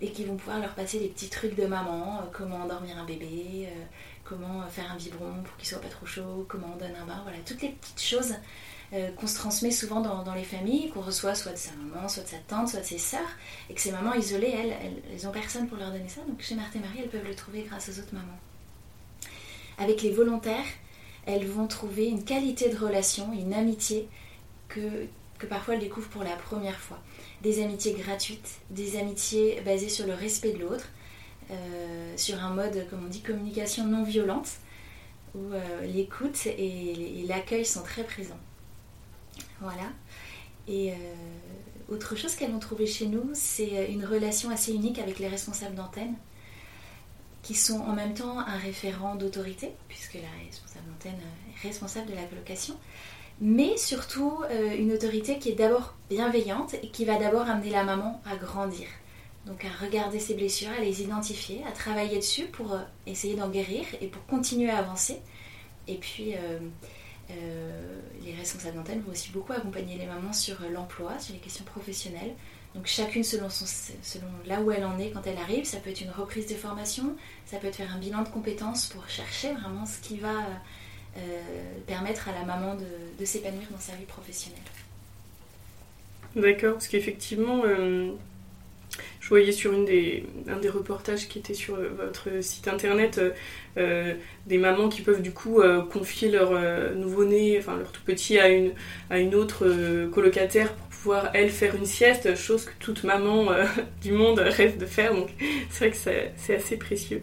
et 0.00 0.10
qui 0.12 0.24
vont 0.24 0.36
pouvoir 0.36 0.58
leur 0.60 0.74
passer 0.74 0.98
des 0.98 1.08
petits 1.08 1.28
trucs 1.28 1.54
de 1.54 1.66
maman, 1.66 2.20
euh, 2.20 2.26
comment 2.32 2.56
endormir 2.56 2.96
un 2.96 3.04
bébé, 3.04 3.66
euh, 3.66 3.84
comment 4.24 4.66
faire 4.68 4.90
un 4.90 4.96
biberon 4.96 5.42
pour 5.44 5.56
qu'il 5.58 5.68
soit 5.68 5.80
pas 5.80 5.88
trop 5.88 6.06
chaud, 6.06 6.46
comment 6.48 6.68
on 6.74 6.78
donne 6.78 6.94
un 6.96 7.04
bain, 7.04 7.20
voilà, 7.22 7.38
toutes 7.44 7.60
les 7.60 7.68
petites 7.68 8.02
choses 8.02 8.34
euh, 8.92 9.10
qu'on 9.12 9.26
se 9.26 9.36
transmet 9.36 9.70
souvent 9.70 10.00
dans, 10.00 10.34
les 10.34 10.44
familles, 10.44 10.90
qu'on 10.90 11.02
reçoit 11.02 11.34
soit 11.34 11.52
de 11.52 11.58
sa 11.58 11.72
maman, 11.72 12.08
soit 12.08 12.22
de 12.22 12.28
sa 12.28 12.38
tante, 12.38 12.68
soit 12.68 12.80
de 12.80 12.86
ses 12.86 12.98
sœurs, 12.98 13.36
et 13.68 13.74
que 13.74 13.80
ces 13.80 13.92
mamans 13.92 14.14
isolées, 14.14 14.54
elles, 14.56 15.02
elles, 15.12 15.28
ont 15.28 15.32
personne 15.32 15.68
pour 15.68 15.76
leur 15.76 15.90
donner 15.90 16.08
ça, 16.08 16.22
donc 16.22 16.40
chez 16.40 16.54
Marthe 16.54 16.74
et 16.76 16.80
Marie, 16.80 17.00
elles 17.02 17.10
peuvent 17.10 17.28
le 17.28 17.34
trouver 17.34 17.62
grâce 17.62 17.90
aux 17.90 18.00
autres 18.00 18.14
mamans. 18.14 18.38
Avec 19.78 20.02
les 20.02 20.12
volontaires, 20.12 20.66
elles 21.26 21.46
vont 21.46 21.66
trouver 21.66 22.06
une 22.06 22.24
qualité 22.24 22.68
de 22.68 22.76
relation, 22.76 23.32
une 23.32 23.54
amitié 23.54 24.08
que, 24.68 25.06
que 25.38 25.46
parfois 25.46 25.74
elles 25.74 25.80
découvrent 25.80 26.08
pour 26.08 26.24
la 26.24 26.36
première 26.36 26.78
fois 26.78 26.98
des 27.42 27.62
amitiés 27.62 27.94
gratuites, 27.94 28.60
des 28.70 28.98
amitiés 28.98 29.60
basées 29.64 29.88
sur 29.88 30.06
le 30.06 30.14
respect 30.14 30.52
de 30.52 30.58
l'autre, 30.58 30.88
euh, 31.50 32.16
sur 32.16 32.42
un 32.42 32.50
mode, 32.50 32.86
comme 32.90 33.04
on 33.04 33.08
dit, 33.08 33.22
communication 33.22 33.86
non 33.86 34.04
violente, 34.04 34.48
où 35.34 35.52
euh, 35.52 35.86
l'écoute 35.86 36.46
et, 36.46 37.24
l'accueil 37.26 37.64
sont 37.64 37.82
très 37.82 38.04
présents. 38.04 38.38
Voilà. 39.60 39.90
Et 40.68 40.92
euh, 40.92 40.94
autre 41.88 42.14
chose 42.14 42.34
qu'elles 42.34 42.52
vont 42.52 42.58
trouver 42.58 42.86
chez 42.86 43.06
nous, 43.06 43.30
c'est 43.32 43.90
une 43.90 44.04
relation 44.04 44.50
assez 44.50 44.72
unique 44.72 44.98
avec 44.98 45.18
les 45.18 45.28
responsables 45.28 45.74
d'antenne, 45.74 46.14
qui 47.42 47.54
sont 47.54 47.80
en 47.80 47.94
même 47.94 48.14
temps 48.14 48.38
un 48.38 48.58
référent 48.58 49.14
d'autorité, 49.14 49.72
puisque 49.88 50.14
la 50.14 50.44
responsable 50.46 50.69
responsable 51.62 52.10
de 52.10 52.14
la 52.14 52.24
colocation, 52.24 52.76
mais 53.40 53.76
surtout 53.76 54.42
euh, 54.50 54.76
une 54.76 54.92
autorité 54.92 55.38
qui 55.38 55.50
est 55.50 55.54
d'abord 55.54 55.94
bienveillante 56.10 56.74
et 56.74 56.88
qui 56.88 57.04
va 57.04 57.16
d'abord 57.16 57.48
amener 57.48 57.70
la 57.70 57.84
maman 57.84 58.20
à 58.26 58.36
grandir. 58.36 58.86
Donc 59.46 59.64
à 59.64 59.84
regarder 59.84 60.20
ses 60.20 60.34
blessures, 60.34 60.70
à 60.76 60.80
les 60.80 61.02
identifier, 61.02 61.62
à 61.66 61.72
travailler 61.72 62.18
dessus 62.18 62.46
pour 62.46 62.74
euh, 62.74 62.80
essayer 63.06 63.34
d'en 63.34 63.48
guérir 63.48 63.86
et 64.00 64.08
pour 64.08 64.24
continuer 64.26 64.70
à 64.70 64.78
avancer. 64.78 65.20
Et 65.88 65.96
puis 65.96 66.34
euh, 66.34 66.58
les 68.22 68.34
responsables 68.34 68.76
d'antenne 68.76 69.00
vont 69.00 69.12
aussi 69.12 69.30
beaucoup 69.30 69.52
accompagner 69.52 69.96
les 69.96 70.06
mamans 70.06 70.34
sur 70.34 70.56
l'emploi, 70.70 71.18
sur 71.18 71.32
les 71.32 71.40
questions 71.40 71.64
professionnelles. 71.64 72.34
Donc 72.74 72.86
chacune 72.86 73.24
selon, 73.24 73.48
selon 73.48 74.26
là 74.46 74.60
où 74.60 74.70
elle 74.70 74.84
en 74.84 74.98
est 74.98 75.10
quand 75.10 75.26
elle 75.26 75.38
arrive, 75.38 75.64
ça 75.64 75.78
peut 75.78 75.90
être 75.90 76.02
une 76.02 76.10
reprise 76.10 76.46
de 76.46 76.54
formation, 76.54 77.16
ça 77.46 77.56
peut 77.56 77.68
être 77.68 77.76
faire 77.76 77.92
un 77.92 77.98
bilan 77.98 78.22
de 78.22 78.28
compétences 78.28 78.86
pour 78.86 79.08
chercher 79.08 79.54
vraiment 79.54 79.86
ce 79.86 79.98
qui 79.98 80.18
va 80.18 80.36
permettre 81.86 82.28
à 82.28 82.32
la 82.32 82.44
maman 82.44 82.76
de, 82.76 83.24
s'épanouir 83.24 83.66
dans 83.70 83.78
sa 83.78 83.92
vie 83.92 84.04
professionnelle. 84.04 84.60
D'accord, 86.36 86.74
parce 86.74 86.88
qu'effectivement, 86.88 87.62
euh, 87.64 88.12
je 89.20 89.28
voyais 89.28 89.52
sur 89.52 89.72
une 89.72 89.84
des, 89.84 90.24
un 90.48 90.58
des 90.58 90.68
reportages 90.68 91.28
qui 91.28 91.38
était 91.38 91.54
sur 91.54 91.76
votre 91.76 92.42
site 92.42 92.68
internet 92.68 93.20
euh, 93.76 94.14
des 94.46 94.58
mamans 94.58 94.88
qui 94.88 95.02
peuvent 95.02 95.22
du 95.22 95.32
coup 95.32 95.60
confier 95.90 96.30
leur 96.30 96.52
nouveau-né, 96.94 97.58
enfin 97.58 97.76
leur 97.76 97.92
tout 97.92 98.02
petit 98.04 98.38
à 98.38 98.48
une, 98.48 98.72
à 99.10 99.18
une 99.18 99.34
autre 99.34 99.66
colocataire 100.12 100.72
pour 100.72 100.86
pouvoir 100.88 101.30
elle 101.34 101.50
faire 101.50 101.74
une 101.74 101.86
sieste, 101.86 102.36
chose 102.36 102.64
que 102.64 102.72
toute 102.78 103.04
maman 103.04 103.48
du 104.02 104.12
monde 104.12 104.38
rêve 104.38 104.78
de 104.78 104.86
faire, 104.86 105.14
donc 105.14 105.30
c'est 105.70 105.88
vrai 105.88 105.90
que 105.90 106.32
c'est 106.36 106.54
assez 106.54 106.76
précieux. 106.76 107.22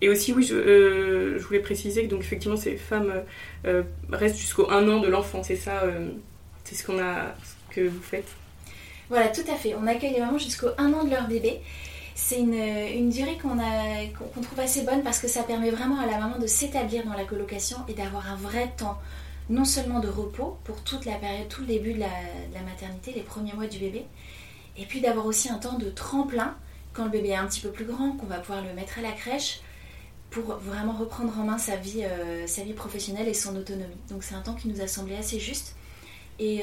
Et 0.00 0.08
aussi, 0.08 0.32
oui, 0.32 0.44
je, 0.44 0.54
euh, 0.54 1.38
je, 1.38 1.44
voulais 1.44 1.60
préciser 1.60 2.04
que 2.04 2.10
donc 2.10 2.20
effectivement, 2.20 2.56
ces 2.56 2.76
femmes 2.76 3.12
euh, 3.66 3.82
restent 4.10 4.38
jusqu'au 4.38 4.70
un 4.70 4.88
an 4.88 5.00
de 5.00 5.08
l'enfant. 5.08 5.42
C'est 5.42 5.56
ça, 5.56 5.82
euh, 5.82 6.10
c'est 6.64 6.74
ce 6.74 6.86
qu'on 6.86 6.98
a, 7.00 7.34
que 7.70 7.88
vous 7.88 8.02
faites. 8.02 8.28
Voilà, 9.08 9.28
tout 9.28 9.44
à 9.50 9.56
fait. 9.56 9.74
On 9.74 9.86
accueille 9.86 10.12
les 10.12 10.20
mamans 10.20 10.38
jusqu'au 10.38 10.68
un 10.78 10.92
an 10.92 11.04
de 11.04 11.10
leur 11.10 11.26
bébé. 11.26 11.60
C'est 12.14 12.40
une, 12.40 12.54
une, 12.54 13.10
durée 13.10 13.38
qu'on 13.38 14.42
trouve 14.42 14.60
assez 14.60 14.82
bonne 14.82 15.02
parce 15.02 15.18
que 15.18 15.28
ça 15.28 15.44
permet 15.44 15.70
vraiment 15.70 16.00
à 16.00 16.06
la 16.06 16.18
maman 16.18 16.38
de 16.38 16.46
s'établir 16.46 17.04
dans 17.04 17.14
la 17.14 17.24
colocation 17.24 17.78
et 17.88 17.94
d'avoir 17.94 18.30
un 18.30 18.34
vrai 18.34 18.72
temps, 18.76 18.98
non 19.48 19.64
seulement 19.64 20.00
de 20.00 20.08
repos 20.08 20.58
pour 20.64 20.82
toute 20.82 21.06
la 21.06 21.14
période, 21.14 21.48
tout 21.48 21.60
le 21.62 21.68
début 21.68 21.94
de 21.94 22.00
la 22.00 22.60
maternité, 22.66 23.12
les 23.14 23.22
premiers 23.22 23.52
mois 23.52 23.68
du 23.68 23.78
bébé, 23.78 24.04
et 24.76 24.84
puis 24.84 25.00
d'avoir 25.00 25.26
aussi 25.26 25.48
un 25.48 25.58
temps 25.58 25.78
de 25.78 25.90
tremplin 25.90 26.56
quand 26.92 27.04
le 27.04 27.10
bébé 27.10 27.28
est 27.28 27.36
un 27.36 27.46
petit 27.46 27.60
peu 27.60 27.70
plus 27.70 27.84
grand, 27.84 28.12
qu'on 28.12 28.26
va 28.26 28.38
pouvoir 28.38 28.64
le 28.64 28.74
mettre 28.74 28.98
à 28.98 29.02
la 29.02 29.12
crèche 29.12 29.60
pour 30.30 30.56
vraiment 30.56 30.92
reprendre 30.92 31.38
en 31.38 31.44
main 31.44 31.58
sa 31.58 31.76
vie, 31.76 32.04
sa 32.46 32.62
vie 32.62 32.74
professionnelle 32.74 33.28
et 33.28 33.34
son 33.34 33.56
autonomie. 33.56 33.96
Donc 34.10 34.22
c'est 34.22 34.34
un 34.34 34.40
temps 34.40 34.54
qui 34.54 34.68
nous 34.68 34.80
a 34.80 34.86
semblé 34.86 35.16
assez 35.16 35.40
juste. 35.40 35.74
Et, 36.38 36.62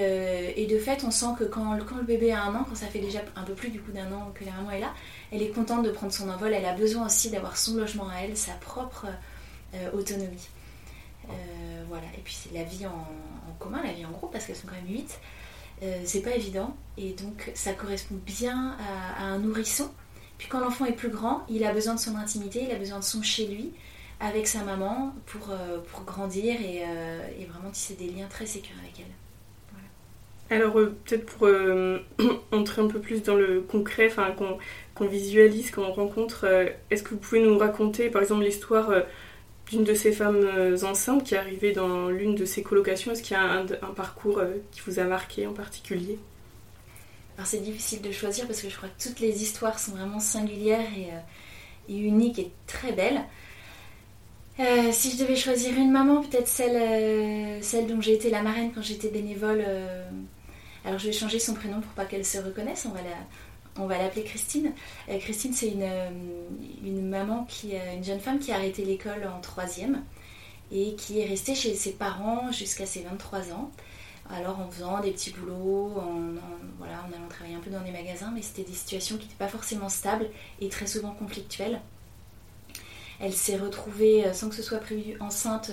et, 0.55 0.67
de 0.67 0.77
fait, 0.77 1.03
on 1.03 1.11
sent 1.11 1.33
que 1.37 1.43
quand, 1.43 1.73
le 1.73 2.03
bébé 2.03 2.31
a 2.31 2.43
un 2.43 2.55
an, 2.55 2.63
quand 2.69 2.75
ça 2.75 2.87
fait 2.87 2.99
déjà 2.99 3.19
un 3.35 3.43
peu 3.43 3.53
plus 3.53 3.69
du 3.69 3.81
coup 3.81 3.91
d'un 3.91 4.09
an 4.13 4.31
que 4.33 4.45
la 4.45 4.51
maman 4.51 4.71
est 4.71 4.79
là, 4.79 4.93
elle 5.31 5.41
est 5.41 5.49
contente 5.49 5.83
de 5.83 5.89
prendre 5.89 6.13
son 6.13 6.29
envol. 6.29 6.53
Elle 6.53 6.65
a 6.65 6.73
besoin 6.73 7.07
aussi 7.07 7.29
d'avoir 7.29 7.57
son 7.57 7.75
logement 7.75 8.07
à 8.07 8.19
elle, 8.19 8.37
sa 8.37 8.53
propre 8.53 9.07
autonomie. 9.93 10.47
voilà. 11.89 12.07
Et 12.17 12.21
puis 12.23 12.35
c'est 12.35 12.53
la 12.53 12.63
vie 12.63 12.85
en, 12.85 13.07
commun, 13.59 13.81
la 13.83 13.93
vie 13.93 14.05
en 14.05 14.11
groupe, 14.11 14.31
parce 14.31 14.45
qu'elles 14.45 14.55
sont 14.55 14.67
quand 14.67 14.75
même 14.75 14.93
8. 14.93 15.19
Euh, 15.83 16.01
c'est 16.05 16.21
pas 16.21 16.35
évident. 16.35 16.75
Et 16.97 17.13
donc 17.13 17.51
ça 17.53 17.73
correspond 17.73 18.15
bien 18.25 18.77
à, 19.17 19.23
un 19.23 19.39
nourrisson. 19.39 19.89
Puis 20.37 20.47
quand 20.47 20.59
l'enfant 20.59 20.85
est 20.85 20.93
plus 20.93 21.09
grand, 21.09 21.45
il 21.49 21.63
a 21.63 21.73
besoin 21.73 21.95
de 21.95 21.99
son 21.99 22.15
intimité, 22.15 22.63
il 22.63 22.71
a 22.71 22.79
besoin 22.79 22.99
de 22.99 23.03
son 23.03 23.21
chez 23.21 23.47
lui 23.47 23.71
avec 24.19 24.47
sa 24.47 24.63
maman 24.63 25.13
pour, 25.25 25.49
euh, 25.51 25.79
pour 25.91 26.03
grandir 26.03 26.55
euh, 26.59 27.27
et, 27.39 27.45
vraiment 27.45 27.69
tisser 27.71 27.95
des 27.95 28.07
liens 28.07 28.27
très 28.29 28.45
sécurs 28.45 28.75
avec 28.81 28.99
elle. 28.99 30.55
Alors 30.55 30.73
peut-être 30.73 31.25
pour 31.25 31.47
entrer 32.51 32.81
un 32.81 32.87
peu 32.87 32.99
plus 32.99 33.23
dans 33.23 33.35
le 33.35 33.61
concret, 33.61 34.07
enfin 34.11 34.35
qu'on 34.93 35.07
visualise, 35.07 35.71
qu'on 35.71 35.91
rencontre, 35.91 36.45
est-ce 36.91 37.01
que 37.01 37.09
vous 37.09 37.17
pouvez 37.17 37.41
nous 37.41 37.57
raconter 37.57 38.11
par 38.11 38.21
exemple 38.21 38.43
l'histoire 38.43 38.91
d'une 39.69 39.83
de 39.83 39.93
ces 39.93 40.11
femmes 40.11 40.43
euh, 40.43 40.77
enceintes 40.83 41.23
qui 41.23 41.35
est 41.35 41.37
arrivée 41.37 41.71
dans 41.71 42.09
l'une 42.09 42.35
de 42.35 42.45
ces 42.45 42.63
colocations? 42.63 43.11
Est-ce 43.11 43.23
qu'il 43.23 43.35
y 43.35 43.39
a 43.39 43.51
un, 43.51 43.65
parcours 43.95 44.39
euh, 44.39 44.55
qui 44.71 44.81
vous 44.85 44.99
a 44.99 45.03
marqué 45.03 45.47
en 45.47 45.53
particulier? 45.53 46.19
C'est 47.43 47.61
difficile 47.61 48.01
de 48.01 48.11
choisir 48.11 48.47
parce 48.47 48.61
que 48.61 48.69
je 48.69 48.75
crois 48.75 48.89
que 48.89 49.03
toutes 49.03 49.19
les 49.19 49.43
histoires 49.43 49.77
sont 49.77 49.91
vraiment 49.91 50.19
singulières 50.19 50.87
et, 50.97 51.09
euh, 51.11 51.97
uniques 51.97 52.39
et 52.39 52.51
très 52.65 52.93
belles. 52.93 53.21
si 54.91 55.11
je 55.11 55.17
devais 55.17 55.35
choisir 55.35 55.77
une 55.77 55.91
maman, 55.91 56.21
peut-être 56.21 56.47
celle, 56.47 57.61
celle 57.61 57.87
dont 57.87 57.99
j'ai 57.99 58.13
été 58.13 58.29
la 58.29 58.41
marraine 58.41 58.71
quand 58.73 58.81
j'étais 58.81 59.09
bénévole. 59.09 59.63
alors 60.85 60.97
je 60.97 61.07
vais 61.07 61.13
changer 61.13 61.39
son 61.39 61.53
prénom 61.53 61.81
pour 61.81 61.91
pas 61.91 62.05
qu'elle 62.05 62.25
se 62.25 62.37
reconnaisse. 62.37 62.87
On 62.89 62.93
va 62.93 63.01
on 63.77 63.87
va 63.87 63.97
l'appeler 63.97 64.23
Christine. 64.23 64.71
Euh, 65.09 65.19
Christine, 65.19 65.53
c'est 65.53 65.67
une, 65.67 65.83
euh, 65.83 66.09
une 66.83 68.03
jeune 68.03 68.19
femme 68.19 68.39
qui 68.39 68.51
a 68.51 68.55
arrêté 68.55 68.85
l'école 68.85 69.27
en 69.27 69.41
troisième 69.41 70.03
et 70.71 70.95
qui 70.95 71.19
est 71.19 71.25
restée 71.25 71.55
chez 71.55 71.75
ses 71.75 71.91
parents 71.91 72.51
jusqu'à 72.51 72.85
ses 72.85 73.01
23 73.01 73.51
ans. 73.51 73.71
Alors 74.29 74.59
en 74.59 74.69
faisant 74.69 74.99
des 75.01 75.11
petits 75.11 75.31
boulots, 75.31 75.93
en, 75.97 76.33
voilà, 76.77 77.03
en 77.07 77.13
allant 77.15 77.27
travailler 77.29 77.55
un 77.55 77.59
peu 77.59 77.69
dans 77.69 77.81
des 77.81 77.91
magasins, 77.91 78.31
mais 78.33 78.41
c'était 78.41 78.63
des 78.63 78.75
situations 78.75 79.17
qui 79.17 79.23
n'étaient 79.23 79.37
pas 79.37 79.47
forcément 79.47 79.89
stables 79.89 80.27
et 80.59 80.69
très 80.69 80.87
souvent 80.87 81.11
conflictuelles. 81.11 81.79
Elle 83.19 83.33
s'est 83.33 83.55
retrouvée, 83.55 84.25
euh, 84.25 84.33
sans 84.33 84.49
que 84.49 84.55
ce 84.55 84.63
soit 84.63 84.79
prévu, 84.79 85.15
enceinte 85.19 85.71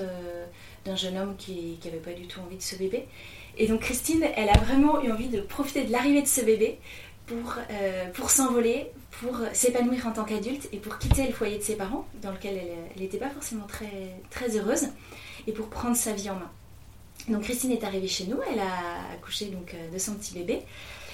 d'un 0.84 0.96
jeune 0.96 1.16
homme 1.16 1.34
qui 1.36 1.78
n'avait 1.84 1.96
pas 1.96 2.12
du 2.12 2.26
tout 2.26 2.40
envie 2.40 2.56
de 2.56 2.62
ce 2.62 2.76
bébé. 2.76 3.08
Et 3.56 3.66
donc 3.66 3.80
Christine, 3.80 4.24
elle 4.36 4.48
a 4.48 4.58
vraiment 4.58 5.02
eu 5.02 5.10
envie 5.10 5.28
de 5.28 5.40
profiter 5.40 5.84
de 5.84 5.92
l'arrivée 5.92 6.22
de 6.22 6.28
ce 6.28 6.42
bébé 6.42 6.78
pour, 7.26 7.56
euh, 7.70 8.28
s'envoler, 8.28 8.90
pour 9.20 9.38
s'épanouir 9.52 10.06
en 10.06 10.12
tant 10.12 10.24
qu'adulte 10.24 10.68
et 10.72 10.78
pour 10.78 10.98
quitter 10.98 11.26
le 11.26 11.32
foyer 11.32 11.58
de 11.58 11.62
ses 11.62 11.76
parents, 11.76 12.06
dans 12.20 12.32
lequel 12.32 12.56
elle 12.56 13.02
n'était 13.02 13.18
pas 13.18 13.30
forcément 13.30 13.66
très, 13.66 14.14
très 14.30 14.56
heureuse, 14.56 14.88
et 15.46 15.52
pour 15.52 15.68
prendre 15.68 15.96
sa 15.96 16.12
vie 16.12 16.30
en 16.30 16.34
main. 16.34 16.50
Donc 17.28 17.42
Christine 17.42 17.70
est 17.70 17.84
arrivée 17.84 18.08
chez 18.08 18.26
nous, 18.26 18.38
elle 18.50 18.58
a 18.58 19.12
accouché 19.14 19.46
donc, 19.46 19.74
euh, 19.74 19.90
de 19.90 19.98
son 19.98 20.14
petit 20.14 20.34
bébé, 20.34 20.62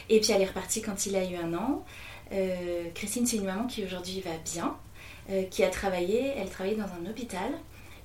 et 0.09 0.21
puis 0.21 0.33
elle 0.33 0.43
est 0.43 0.47
repartie 0.47 0.81
quand 0.81 1.07
il 1.07 1.17
a 1.17 1.25
eu 1.25 1.37
un 1.37 1.53
an. 1.55 1.85
Euh, 2.33 2.89
Christine, 2.95 3.27
c'est 3.27 3.37
une 3.37 3.45
maman 3.45 3.67
qui 3.67 3.85
aujourd'hui 3.85 4.21
va 4.21 4.37
bien, 4.45 4.77
qui 5.51 5.63
a 5.63 5.69
travaillé, 5.69 6.33
elle 6.39 6.49
travaillait 6.49 6.79
dans 6.79 6.85
un 6.85 7.11
hôpital, 7.11 7.53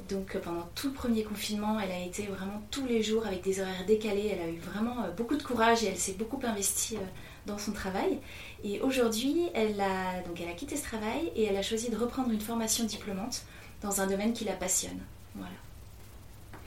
donc 0.10 0.38
pendant 0.39 0.67
tout 0.75 0.88
le 0.88 0.93
premier 0.93 1.24
confinement, 1.24 1.79
elle 1.79 1.91
a 1.91 2.00
été 2.03 2.24
vraiment 2.24 2.62
tous 2.69 2.86
les 2.86 3.01
jours 3.01 3.25
avec 3.25 3.41
des 3.41 3.62
horaires 3.62 3.86
décalés. 3.88 4.29
Elle 4.33 4.41
a 4.41 4.50
eu 4.50 4.57
vraiment 4.57 4.95
beaucoup 5.15 5.38
de 5.38 5.43
courage 5.43 5.86
et 5.86 5.88
elle 5.88 5.98
s'est 5.98 6.17
beaucoup 6.19 6.41
investie 6.43 6.98
dans 7.45 7.57
son 7.57 7.72
travail. 7.72 8.19
Et 8.63 8.81
aujourd'hui, 8.81 9.50
elle 9.53 9.79
a, 9.79 10.22
donc 10.27 10.39
elle 10.41 10.50
a 10.50 10.53
quitté 10.53 10.75
ce 10.75 10.83
travail 10.83 11.31
et 11.36 11.45
elle 11.45 11.57
a 11.57 11.62
choisi 11.62 11.89
de 11.89 11.95
reprendre 11.95 12.31
une 12.31 12.41
formation 12.41 12.83
diplômante 12.86 13.43
dans 13.81 14.01
un 14.01 14.07
domaine 14.07 14.33
qui 14.33 14.45
la 14.45 14.53
passionne. 14.53 15.00
Voilà. 15.36 15.55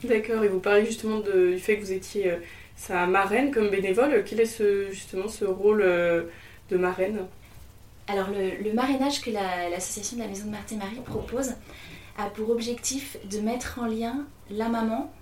D'accord, 0.04 0.44
et 0.44 0.48
vous 0.48 0.60
parlez 0.60 0.84
justement 0.84 1.20
du 1.20 1.58
fait 1.58 1.76
que 1.76 1.82
vous 1.82 1.92
étiez 1.92 2.30
euh, 2.30 2.36
sa 2.76 3.06
marraine 3.06 3.50
comme 3.50 3.70
bénévole. 3.70 4.24
Quel 4.26 4.40
est 4.40 4.62
justement 4.92 5.28
ce 5.28 5.44
rôle 5.44 5.82
euh, 5.82 6.24
de 6.70 6.76
marraine? 6.76 7.26
Alors, 8.06 8.28
le, 8.30 8.72
marrainage 8.72 9.20
que 9.20 9.30
l'association 9.30 10.16
de 10.16 10.22
la 10.22 10.28
Maison 10.28 10.46
de 10.46 10.50
Marthe 10.50 10.70
et 10.72 10.76
Marie 10.76 11.00
propose 11.04 11.54
a 12.18 12.30
pour 12.30 12.50
objectif 12.50 13.16
de 13.28 13.40
mettre 13.40 13.80
en 13.80 13.86
lien 13.86 14.26
la 14.50 14.68
maman, 14.68 15.12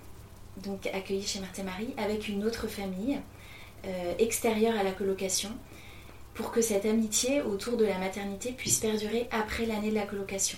donc 0.63 0.85
accueillie 0.87 1.25
chez 1.25 1.39
Marthe 1.39 1.57
et 1.59 1.63
Marie, 1.63 1.93
avec 1.97 2.27
une 2.27 2.45
autre 2.45 2.67
famille 2.67 3.19
euh, 3.85 4.13
extérieure 4.19 4.77
à 4.77 4.83
la 4.83 4.91
colocation 4.91 5.49
pour 6.35 6.51
que 6.51 6.61
cette 6.61 6.85
amitié 6.85 7.41
autour 7.41 7.77
de 7.77 7.85
la 7.85 7.97
maternité 7.97 8.51
puisse 8.51 8.79
perdurer 8.79 9.27
après 9.31 9.65
l'année 9.65 9.89
de 9.89 9.95
la 9.95 10.05
colocation. 10.05 10.57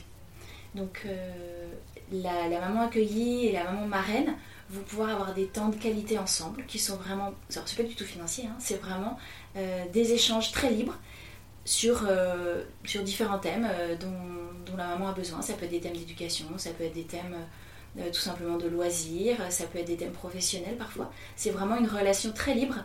Donc 0.76 1.04
euh, 1.06 1.68
la, 2.12 2.60
maman 2.60 2.82
accueillie 2.82 3.48
et 3.48 3.52
la 3.52 3.66
maman 3.66 3.88
marraine 3.88 4.36
vont 4.70 4.82
pouvoir 4.82 5.10
avoir 5.10 5.34
des 5.34 5.48
temps 5.48 5.70
de 5.70 5.76
qualité 5.76 6.20
ensemble 6.20 6.66
qui 6.66 6.78
sont 6.78 6.98
vraiment, 6.98 7.34
c'est 7.50 7.78
pas 7.78 7.84
du 7.84 7.96
tout 7.96 8.04
financier, 8.04 8.46
hein, 8.46 8.56
c'est 8.60 8.82
vraiment 8.82 9.18
euh, 9.56 9.86
des 9.94 10.12
échanges 10.12 10.52
très 10.52 10.70
libres 10.70 10.98
sur, 11.64 12.08
sur 12.86 13.04
différents 13.04 13.40
thèmes 13.40 13.68
dont, 14.00 14.78
la 14.78 14.88
maman 14.88 15.10
a 15.10 15.12
besoin. 15.12 15.42
Ça 15.42 15.54
peut 15.54 15.66
être 15.66 15.72
des 15.72 15.82
thèmes 15.82 15.98
d'éducation, 15.98 16.46
ça 16.56 16.70
peut 16.70 16.86
être 16.86 16.94
des 16.94 17.04
thèmes 17.04 17.36
tout 17.98 18.20
simplement 18.20 18.58
de 18.58 18.70
loisirs, 18.70 19.36
ça 19.50 19.66
peut 19.66 19.80
être 19.80 19.88
des 19.88 19.98
thèmes 19.98 20.14
professionnels 20.14 20.78
parfois. 20.78 21.12
C'est 21.36 21.50
vraiment 21.50 21.76
une 21.76 21.88
relation 21.88 22.32
très 22.32 22.54
libre 22.54 22.78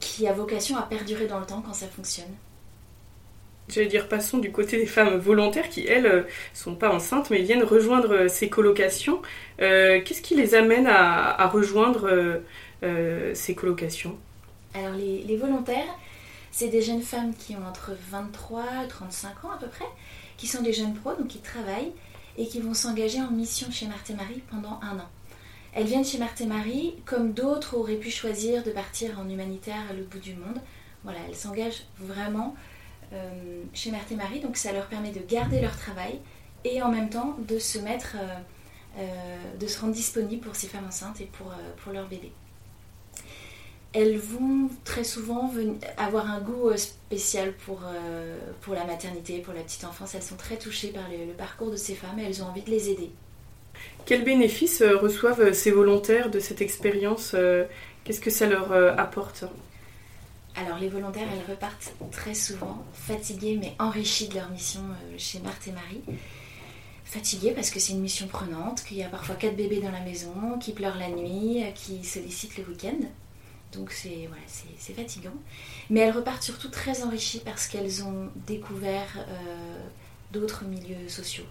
qui 0.00 0.26
a 0.26 0.34
vocation 0.34 0.76
à 0.76 0.82
perdurer 0.82 1.26
dans 1.26 1.40
le 1.40 1.46
temps 1.46 1.62
quand 1.62 1.72
ça 1.72 1.86
fonctionne. 1.86 2.34
J'allais 3.68 3.86
dire, 3.86 4.08
passons 4.08 4.38
du 4.38 4.52
côté 4.52 4.76
des 4.76 4.86
femmes 4.86 5.16
volontaires 5.16 5.70
qui, 5.70 5.86
elles, 5.86 6.06
euh, 6.06 6.22
sont 6.52 6.74
pas 6.74 6.92
enceintes 6.92 7.30
mais 7.30 7.40
viennent 7.42 7.64
rejoindre 7.64 8.12
euh, 8.12 8.28
ces 8.28 8.50
colocations. 8.50 9.22
Euh, 9.62 10.02
qu'est-ce 10.04 10.20
qui 10.20 10.34
les 10.34 10.54
amène 10.54 10.86
à, 10.86 11.46
rejoindre 11.48 12.42
ces 13.32 13.54
colocations? 13.54 14.18
Alors, 14.74 14.94
les, 14.94 15.36
volontaires, 15.36 15.94
c'est 16.50 16.68
des 16.68 16.82
jeunes 16.82 17.00
femmes 17.00 17.32
qui 17.34 17.56
ont 17.56 17.66
entre 17.66 17.92
23 18.10 18.64
et 18.84 18.88
35 18.88 19.44
ans 19.44 19.52
à 19.52 19.56
peu 19.56 19.68
près, 19.68 19.86
qui 20.36 20.46
sont 20.46 20.62
des 20.62 20.74
jeunes 20.74 20.92
pros, 20.92 21.14
donc 21.14 21.28
qui 21.28 21.38
travaillent 21.38 21.92
et 22.36 22.46
qui 22.46 22.60
vont 22.60 22.74
s'engager 22.74 23.20
en 23.20 23.30
mission 23.30 23.70
chez 23.70 23.86
Marthe 23.86 24.10
et 24.10 24.14
Marie 24.14 24.42
pendant 24.50 24.80
un 24.82 24.98
an. 24.98 25.08
Elles 25.72 25.86
viennent 25.86 26.04
chez 26.04 26.18
Marthe 26.18 26.40
et 26.40 26.46
Marie, 26.46 26.94
comme 27.06 27.32
d'autres 27.32 27.76
auraient 27.76 27.96
pu 27.96 28.10
choisir 28.10 28.62
de 28.62 28.70
partir 28.70 29.18
en 29.18 29.28
humanitaire 29.28 29.80
à 29.88 29.94
l'autre 29.94 30.10
bout 30.10 30.18
du 30.18 30.34
monde. 30.34 30.60
Voilà, 31.04 31.20
elles 31.28 31.34
s'engagent 31.34 31.84
vraiment 31.98 32.54
chez 33.72 33.90
Marthe 33.90 34.10
et 34.12 34.16
Marie, 34.16 34.40
donc 34.40 34.56
ça 34.56 34.72
leur 34.72 34.86
permet 34.86 35.10
de 35.10 35.20
garder 35.20 35.60
leur 35.60 35.76
travail 35.76 36.20
et 36.64 36.82
en 36.82 36.90
même 36.90 37.10
temps 37.10 37.36
de 37.38 37.58
se 37.58 37.78
mettre, 37.78 38.16
euh, 38.18 39.00
euh, 39.00 39.58
de 39.58 39.66
se 39.66 39.80
rendre 39.80 39.92
disponibles 39.92 40.44
pour 40.44 40.56
ces 40.56 40.66
femmes 40.66 40.86
enceintes 40.86 41.20
et 41.20 41.26
pour, 41.26 41.52
pour 41.82 41.92
leur 41.92 42.08
bébé. 42.08 42.32
Elles 43.92 44.18
vont 44.18 44.70
très 44.84 45.04
souvent 45.04 45.52
avoir 45.96 46.28
un 46.28 46.40
goût 46.40 46.76
spécial 46.76 47.52
pour, 47.52 47.80
pour 48.62 48.74
la 48.74 48.84
maternité, 48.84 49.38
pour 49.38 49.54
la 49.54 49.60
petite 49.60 49.84
enfance. 49.84 50.16
Elles 50.16 50.22
sont 50.22 50.36
très 50.36 50.56
touchées 50.56 50.88
par 50.88 51.04
le 51.08 51.32
parcours 51.32 51.70
de 51.70 51.76
ces 51.76 51.94
femmes 51.94 52.18
et 52.18 52.24
elles 52.24 52.42
ont 52.42 52.46
envie 52.46 52.62
de 52.62 52.70
les 52.70 52.90
aider. 52.90 53.12
Quels 54.06 54.24
bénéfices 54.24 54.82
euh, 54.82 54.96
reçoivent 54.96 55.40
euh, 55.40 55.52
ces 55.52 55.70
volontaires 55.70 56.30
de 56.30 56.38
cette 56.38 56.60
expérience 56.60 57.32
euh, 57.34 57.64
Qu'est-ce 58.04 58.20
que 58.20 58.30
ça 58.30 58.46
leur 58.46 58.70
apporte? 58.98 59.44
Alors 60.56 60.78
les 60.78 60.88
volontaires, 60.88 61.28
elles 61.32 61.50
repartent 61.50 61.92
très 62.10 62.34
souvent 62.34 62.84
fatiguées 62.92 63.58
mais 63.60 63.74
enrichies 63.78 64.28
de 64.28 64.34
leur 64.34 64.50
mission 64.50 64.82
chez 65.18 65.40
Marthe 65.40 65.68
et 65.68 65.72
Marie. 65.72 66.02
Fatiguées 67.04 67.52
parce 67.52 67.70
que 67.70 67.78
c'est 67.78 67.92
une 67.92 68.00
mission 68.00 68.26
prenante, 68.26 68.82
qu'il 68.84 68.96
y 68.96 69.02
a 69.02 69.08
parfois 69.08 69.34
quatre 69.34 69.56
bébés 69.56 69.80
dans 69.80 69.90
la 69.90 70.00
maison, 70.00 70.58
qui 70.60 70.72
pleurent 70.72 70.98
la 70.98 71.10
nuit, 71.10 71.62
qui 71.74 72.02
sollicitent 72.04 72.56
le 72.56 72.64
week-end. 72.64 72.98
Donc 73.72 73.92
c'est 73.92 74.28
voilà, 74.28 74.42
fatigant. 74.96 75.34
Mais 75.90 76.00
elles 76.00 76.16
repartent 76.16 76.42
surtout 76.42 76.68
très 76.68 77.02
enrichies 77.02 77.42
parce 77.44 77.66
qu'elles 77.66 78.04
ont 78.04 78.30
découvert 78.46 79.26
d'autres 80.32 80.64
milieux 80.64 81.08
sociaux, 81.08 81.46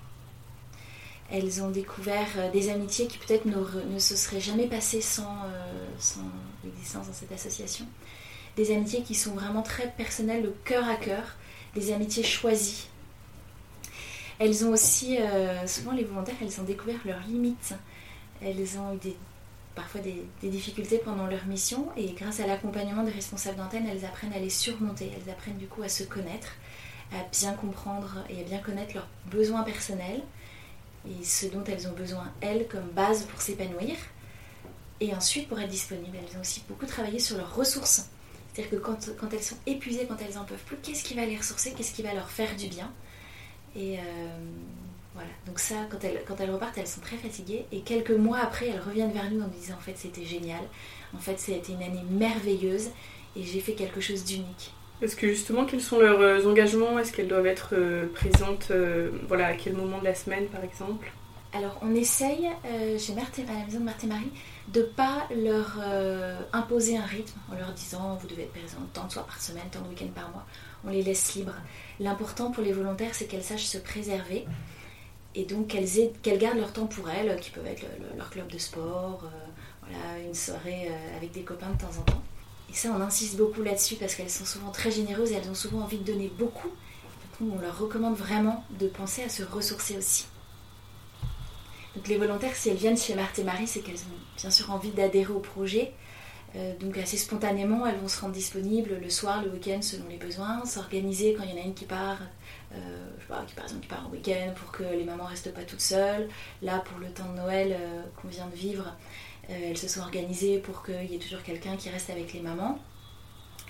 elles 1.32 1.64
ont 1.64 1.70
découvert 1.70 2.28
euh, 2.38 2.52
des 2.52 2.70
amitiés 2.70 3.08
qui 3.08 3.18
peut-être 3.18 3.46
ne, 3.46 4.00
se 4.00 4.16
seraient 4.16 4.42
jamais 4.42 4.68
passées 4.68 5.00
euh, 5.00 5.88
sans, 5.98 6.22
l'existence 6.64 7.08
dans 7.08 7.14
cette 7.14 7.32
association. 7.32 7.86
Des 8.56 8.72
amitiés 8.72 9.02
qui 9.02 9.16
sont 9.16 9.34
vraiment 9.34 9.62
très 9.62 9.90
personnelles, 9.90 10.44
le 10.44 10.56
cœur 10.64 10.88
à 10.88 10.96
cœur, 10.96 11.24
des 11.76 11.92
amitiés 11.92 12.24
choisies. 12.24 12.88
Elles 14.40 14.66
ont 14.66 14.72
aussi, 14.72 15.18
euh, 15.20 15.66
souvent 15.68 15.92
les 15.92 16.04
volontaires, 16.04 16.36
elles 16.42 16.60
ont 16.60 16.64
découvert 16.64 17.00
leurs 17.06 17.22
limites. 17.22 17.74
Elles 18.42 18.78
ont 18.78 18.94
eu 18.96 19.14
parfois 19.76 20.02
des, 20.02 20.24
des, 20.42 20.50
difficultés 20.50 21.00
pendant 21.00 21.26
leur 21.26 21.46
mission 21.46 21.88
et 21.98 22.12
grâce 22.12 22.40
à 22.40 22.48
l'accompagnement 22.48 23.04
des 23.04 23.12
responsables 23.12 23.58
d'antenne, 23.58 23.88
elles 23.88 24.06
apprennent 24.06 24.34
à 24.34 24.40
les 24.40 24.50
surmonter. 24.50 25.12
Elles 25.16 25.32
apprennent 25.32 25.58
du 25.58 25.68
coup 25.68 25.82
à 25.82 25.90
se 25.90 26.04
connaître, 26.04 26.56
à 27.12 27.24
bien 27.32 27.54
comprendre 27.54 28.24
et 28.30 28.42
à 28.42 28.44
bien 28.44 28.60
connaître 28.60 28.94
leurs 28.94 29.08
besoins 29.32 29.64
personnels 29.64 30.22
et 31.10 31.24
ce 31.24 31.48
dont 31.48 31.64
elles 31.66 31.88
ont 31.88 31.94
besoin, 31.94 32.32
elles, 32.42 32.68
comme 32.68 32.90
base 32.90 33.24
pour 33.24 33.42
s'épanouir. 33.42 33.96
Et 35.00 35.14
ensuite, 35.14 35.50
pour 35.50 35.60
être 35.60 35.70
disponibles, 35.70 36.18
elles 36.18 36.38
ont 36.38 36.42
aussi 36.42 36.64
beaucoup 36.68 36.86
travaillé 36.86 37.20
sur 37.20 37.38
leurs 37.38 37.54
ressources. 37.56 38.10
C'est-à-dire 38.54 38.72
que 38.72 38.84
quand, 38.84 39.10
quand, 39.20 39.34
elles 39.34 39.44
sont 39.44 39.58
épuisées, 39.66 40.06
quand 40.08 40.18
elles 40.22 40.38
en 40.38 40.44
peuvent 40.44 40.64
plus, 40.66 40.78
qu'est-ce 40.78 41.04
qui 41.04 41.16
va 41.16 41.26
les 41.26 41.38
ressourcer 41.38 41.74
Qu'est-ce 41.76 41.94
qui 41.94 42.04
va 42.04 42.14
leur 42.14 42.30
faire 42.30 42.56
du 42.56 42.68
bien? 42.68 42.92
Et 43.76 43.98
euh, 43.98 44.02
voilà. 45.16 45.30
Donc 45.48 45.58
ça, 45.58 45.76
quand 45.90 46.04
elles, 46.04 46.22
quand 46.28 46.40
elles 46.40 46.52
repartent, 46.52 46.78
elles 46.78 46.88
sont 46.88 47.02
très 47.02 47.18
fatiguées. 47.18 47.66
Et 47.72 47.82
quelques 47.82 48.12
mois 48.12 48.40
après, 48.40 48.68
elles 48.68 48.80
reviennent 48.80 49.12
vers 49.12 49.30
nous 49.32 49.42
en 49.42 49.46
nous 49.46 49.60
disant, 49.60 49.74
en 49.76 49.82
fait, 49.82 49.98
c'était 49.98 50.26
génial. 50.26 50.62
En 51.16 51.20
fait, 51.20 51.40
c'était 51.40 51.74
une 51.74 51.82
année 51.82 52.04
merveilleuse 52.12 52.90
et 53.36 53.44
j'ai 53.44 53.60
fait 53.60 53.74
quelque 53.74 54.02
chose 54.02 54.24
d'unique. 54.24 54.72
Est-ce 55.02 55.16
que 55.16 55.28
justement, 55.28 55.66
quels 55.66 55.82
sont 55.82 56.00
leurs 56.00 56.22
euh, 56.22 56.46
engagements? 56.48 57.00
Est-ce 57.00 57.12
qu'elles 57.12 57.28
doivent 57.28 57.48
être 57.48 57.70
euh, 57.74 58.08
présentes 58.14 58.72
voilà, 59.28 59.48
à 59.48 59.54
quel 59.54 59.74
moment 59.74 59.98
de 59.98 60.06
la 60.06 60.16
semaine, 60.16 60.46
par 60.46 60.64
exemple? 60.64 61.12
Alors 61.54 61.78
on 61.84 61.94
essaye 61.94 62.50
chez 62.98 63.14
Marthe, 63.14 63.40
à 63.48 63.60
la 63.60 63.66
maison 63.66 63.80
de 63.80 63.84
Marthe 63.84 64.04
et 64.04 64.08
Marie 64.08 64.32
de 64.70 64.82
ne 64.82 64.86
pas 64.86 65.28
leur 65.36 65.78
euh, 65.82 66.40
imposer 66.54 66.98
un 66.98 67.06
rythme 67.06 67.38
en 67.52 67.56
leur 67.56 67.74
disant 67.74 68.16
vous 68.16 68.28
devez 68.28 68.44
être 68.44 68.54
présent 68.54 68.78
tant 68.94 69.06
de 69.06 69.12
soirs 69.12 69.26
par 69.26 69.42
semaine, 69.42 69.64
tant 69.72 69.82
de 69.82 69.90
week-ends 69.90 70.12
par 70.16 70.30
mois. 70.30 70.46
On 70.86 70.90
les 70.90 71.04
laisse 71.04 71.36
libres. 71.36 71.56
L'important 72.00 72.52
pour 72.52 72.64
les 72.64 72.72
volontaires, 72.72 73.14
c'est 73.14 73.26
qu'elles 73.26 73.44
sachent 73.44 73.66
se 73.66 73.78
préserver 73.78 74.46
et 75.36 75.46
donc 75.46 75.68
qu'elles, 75.68 76.38
gardent 76.38 76.60
leur 76.60 76.72
temps 76.72 76.86
pour 76.86 77.10
elles, 77.10 77.40
qui 77.40 77.50
peuvent 77.50 77.66
être 77.66 77.84
leur 78.16 78.30
club 78.30 78.48
de 78.48 78.58
sport, 78.58 79.24
euh, 79.24 79.28
voilà, 79.82 80.20
une 80.20 80.36
soirée 80.36 80.90
euh, 80.90 81.18
avec 81.18 81.32
des 81.32 81.42
copains 81.42 81.72
de 81.72 81.78
temps 81.78 82.00
en 82.00 82.04
temps. 82.04 82.22
Et 82.70 82.74
ça, 82.74 82.90
on 82.96 83.02
insiste 83.02 83.38
beaucoup 83.38 83.62
là-dessus 83.62 83.96
parce 83.96 84.16
qu'elles 84.16 84.30
sont 84.30 84.46
souvent 84.46 84.72
très 84.72 84.92
généreuses 84.92 85.32
et 85.32 85.36
elles 85.36 85.50
ont 85.50 85.56
souvent 85.56 85.82
envie 85.82 85.98
de 85.98 86.04
donner 86.04 86.32
beaucoup. 86.38 86.70
Donc 87.40 87.54
on 87.58 87.62
leur 87.62 87.78
recommande 87.78 88.16
vraiment 88.16 88.64
de 88.80 88.88
penser 88.88 89.24
à 89.24 89.30
se 89.30 89.44
ressourcer 89.44 89.98
aussi. 89.98 90.26
Donc 91.96 92.08
les 92.08 92.18
volontaires, 92.18 92.56
si 92.56 92.70
elles 92.70 92.78
viennent 92.78 92.98
chez 92.98 93.16
Marthe 93.16 93.40
et 93.40 93.44
Marie, 93.44 93.68
c'est 93.68 93.82
qu'elles 93.82 93.96
ont 93.96 94.38
bien 94.38 94.50
sûr 94.50 94.72
envie 94.72 94.92
d'adhérer 94.92 95.32
au 95.32 95.40
projet. 95.40 95.94
Euh, 96.56 96.78
donc 96.78 96.98
assez 96.98 97.18
spontanément, 97.18 97.86
elles 97.88 97.98
vont 97.98 98.08
se 98.08 98.22
rendre 98.22 98.34
disponibles 98.34 99.00
le 99.02 99.10
soir, 99.10 99.44
le 99.44 99.50
week-end 99.50 99.82
selon 99.82 100.08
les 100.08 100.18
besoins, 100.18 100.66
s'organiser 100.66 101.34
quand 101.34 101.44
il 101.44 101.50
y 101.50 101.54
en 101.54 101.64
a 101.64 101.66
une 101.66 101.74
qui 101.74 101.86
part, 101.86 102.20
euh, 102.74 102.78
je 103.18 103.22
sais 103.22 103.28
pas, 103.28 103.44
qui 103.48 103.56
par 103.56 103.66
exemple 103.66 103.82
qui 103.82 103.88
part 103.88 104.08
en 104.08 104.12
week-end 104.12 104.54
pour 104.56 104.72
que 104.72 104.84
les 104.84 105.04
mamans 105.04 105.26
restent 105.26 105.54
pas 105.54 105.64
toutes 105.64 105.82
seules. 105.82 106.30
Là, 106.62 106.80
pour 106.86 107.00
le 107.00 107.08
temps 107.08 107.28
de 107.32 107.38
Noël 107.38 107.76
euh, 107.80 108.04
qu'on 108.22 108.28
vient 108.28 108.48
de 108.48 108.56
vivre, 108.56 108.86
elles 109.50 109.78
se 109.78 109.90
sont 109.90 110.00
organisées 110.00 110.60
pour 110.60 110.84
qu'il 110.84 111.12
y 111.12 111.16
ait 111.16 111.20
toujours 111.20 111.44
quelqu'un 111.44 111.76
qui 111.76 111.90
reste 111.90 112.10
avec 112.10 112.32
les 112.32 112.40
mamans. 112.40 112.80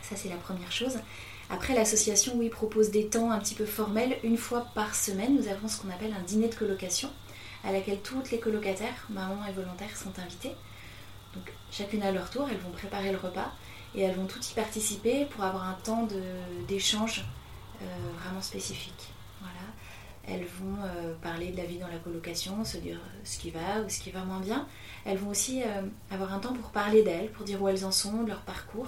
Ça, 0.04 0.16
c'est 0.16 0.30
la 0.30 0.36
première 0.36 0.72
chose. 0.72 1.00
Après, 1.50 1.74
l'association, 1.74 2.34
oui, 2.36 2.50
propose 2.50 2.92
des 2.92 3.08
temps 3.08 3.32
un 3.32 3.40
petit 3.40 3.56
peu 3.56 3.66
formels. 3.66 4.18
Une 4.24 4.38
fois 4.38 4.68
par 4.76 4.94
semaine, 4.94 5.36
nous 5.36 5.48
avons 5.48 5.68
ce 5.68 5.82
qu'on 5.82 5.90
appelle 5.90 6.14
un 6.14 6.22
dîner 6.22 6.48
de 6.48 6.54
colocation 6.54 7.10
à 7.64 7.72
laquelle 7.72 8.02
toutes 8.02 8.32
les 8.32 8.40
colocataires, 8.40 9.08
mamans 9.10 9.46
et 9.48 9.52
volontaires, 9.52 9.96
sont 9.96 10.18
invitées. 10.20 10.56
Donc 11.34 11.52
chacune 11.72 12.04
à 12.04 12.12
leur 12.12 12.30
tour, 12.30 12.48
elles 12.50 12.58
vont 12.58 12.72
préparer 12.72 13.12
le 13.12 13.18
repas 13.18 13.52
et 13.96 14.02
elles 14.02 14.16
vont 14.16 14.26
toutes 14.26 14.50
y 14.50 14.54
participer 14.54 15.26
pour 15.26 15.44
avoir 15.44 15.68
un 15.68 15.78
temps 15.84 16.08
d'échange 16.68 17.24
euh, 17.82 17.86
vraiment 18.20 18.42
spécifique. 18.42 19.10
Voilà. 19.40 19.56
Elles 20.26 20.46
vont 20.46 20.78
euh, 20.84 21.14
parler 21.22 21.52
de 21.52 21.58
la 21.58 21.66
vie 21.66 21.78
dans 21.78 21.88
la 21.88 21.98
colocation, 21.98 22.64
se 22.64 22.78
dire 22.78 22.98
euh, 22.98 23.20
ce 23.24 23.38
qui 23.38 23.52
va 23.52 23.82
ou 23.86 23.90
ce 23.90 24.00
qui 24.00 24.12
va 24.12 24.24
moins 24.24 24.40
bien. 24.40 24.68
Elles 25.06 25.18
vont 25.18 25.30
aussi 25.30 25.62
avoir 26.10 26.34
un 26.34 26.40
temps 26.40 26.54
pour 26.54 26.70
parler 26.70 27.04
d'elles, 27.04 27.30
pour 27.32 27.46
dire 27.46 27.62
où 27.62 27.68
elles 27.68 27.84
en 27.84 27.92
sont, 27.92 28.24
de 28.24 28.30
leur 28.30 28.42
parcours. 28.42 28.88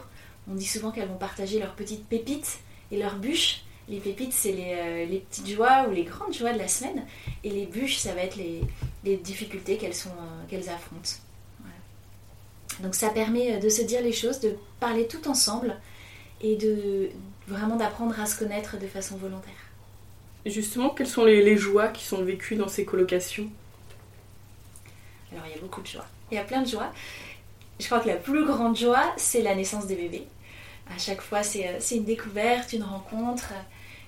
On 0.50 0.56
dit 0.56 0.66
souvent 0.66 0.92
qu'elles 0.92 1.10
vont 1.10 1.18
partager 1.18 1.60
leurs 1.60 1.76
petites 1.76 2.08
pépites 2.08 2.60
et 2.92 2.98
leurs 2.98 3.18
bûches 3.18 3.64
les 3.88 4.00
pépites, 4.00 4.34
c'est 4.34 4.56
euh, 4.58 5.06
les, 5.06 5.20
petites 5.20 5.48
joies 5.48 5.88
ou 5.88 5.92
les 5.92 6.04
grandes 6.04 6.34
joies 6.34 6.54
de 6.54 6.58
la 6.58 6.68
semaine. 6.68 7.06
Et 7.44 7.50
les 7.50 7.66
bûches, 7.66 7.98
ça 7.98 8.14
va 8.14 8.22
être 8.22 8.38
les, 8.38 9.18
difficultés 9.18 9.78
qu'elles 9.78 9.94
euh, 9.94 10.74
affrontent. 10.74 11.20
Donc 12.82 12.96
ça 12.96 13.10
permet 13.10 13.54
euh, 13.54 13.60
de 13.60 13.70
se 13.70 13.84
dire 13.84 14.02
les 14.02 14.12
choses, 14.12 14.40
de 14.40 14.56
parler 14.80 15.08
tout 15.08 15.28
ensemble 15.28 15.78
et 16.42 16.56
de 16.56 17.10
vraiment 17.48 17.76
d'apprendre 17.76 18.20
à 18.20 18.26
se 18.26 18.38
connaître 18.38 18.78
de 18.80 18.88
façon 18.88 19.18
volontaire. 19.18 19.54
justement, 20.46 20.90
quelles 20.90 21.08
sont 21.08 21.26
les, 21.26 21.58
joies 21.58 21.90
qui 21.90 22.04
sont 22.04 22.24
vécues 22.24 22.56
dans 22.56 22.68
ces 22.68 22.86
colocations? 22.86 23.50
Alors 25.32 25.46
il 25.46 25.52
y 25.52 25.58
a 25.58 25.62
beaucoup 25.62 25.82
de 25.82 25.88
joies. 25.88 26.08
Il 26.32 26.36
y 26.36 26.40
a 26.40 26.44
plein 26.44 26.64
de 26.64 26.68
joies. 26.68 26.92
Je 27.80 27.86
crois 27.86 28.00
que 28.00 28.08
la 28.08 28.16
plus 28.16 28.46
grande 28.46 28.76
joie, 28.76 29.14
c'est 29.18 29.42
la 29.42 29.54
naissance 29.54 29.86
des 29.86 29.96
bébés. 29.96 30.26
À 30.94 30.98
chaque 30.98 31.22
fois, 31.22 31.44
c'est 31.44 31.80
une 31.92 32.06
découverte, 32.06 32.74
une 32.74 32.84
rencontre 32.84 33.54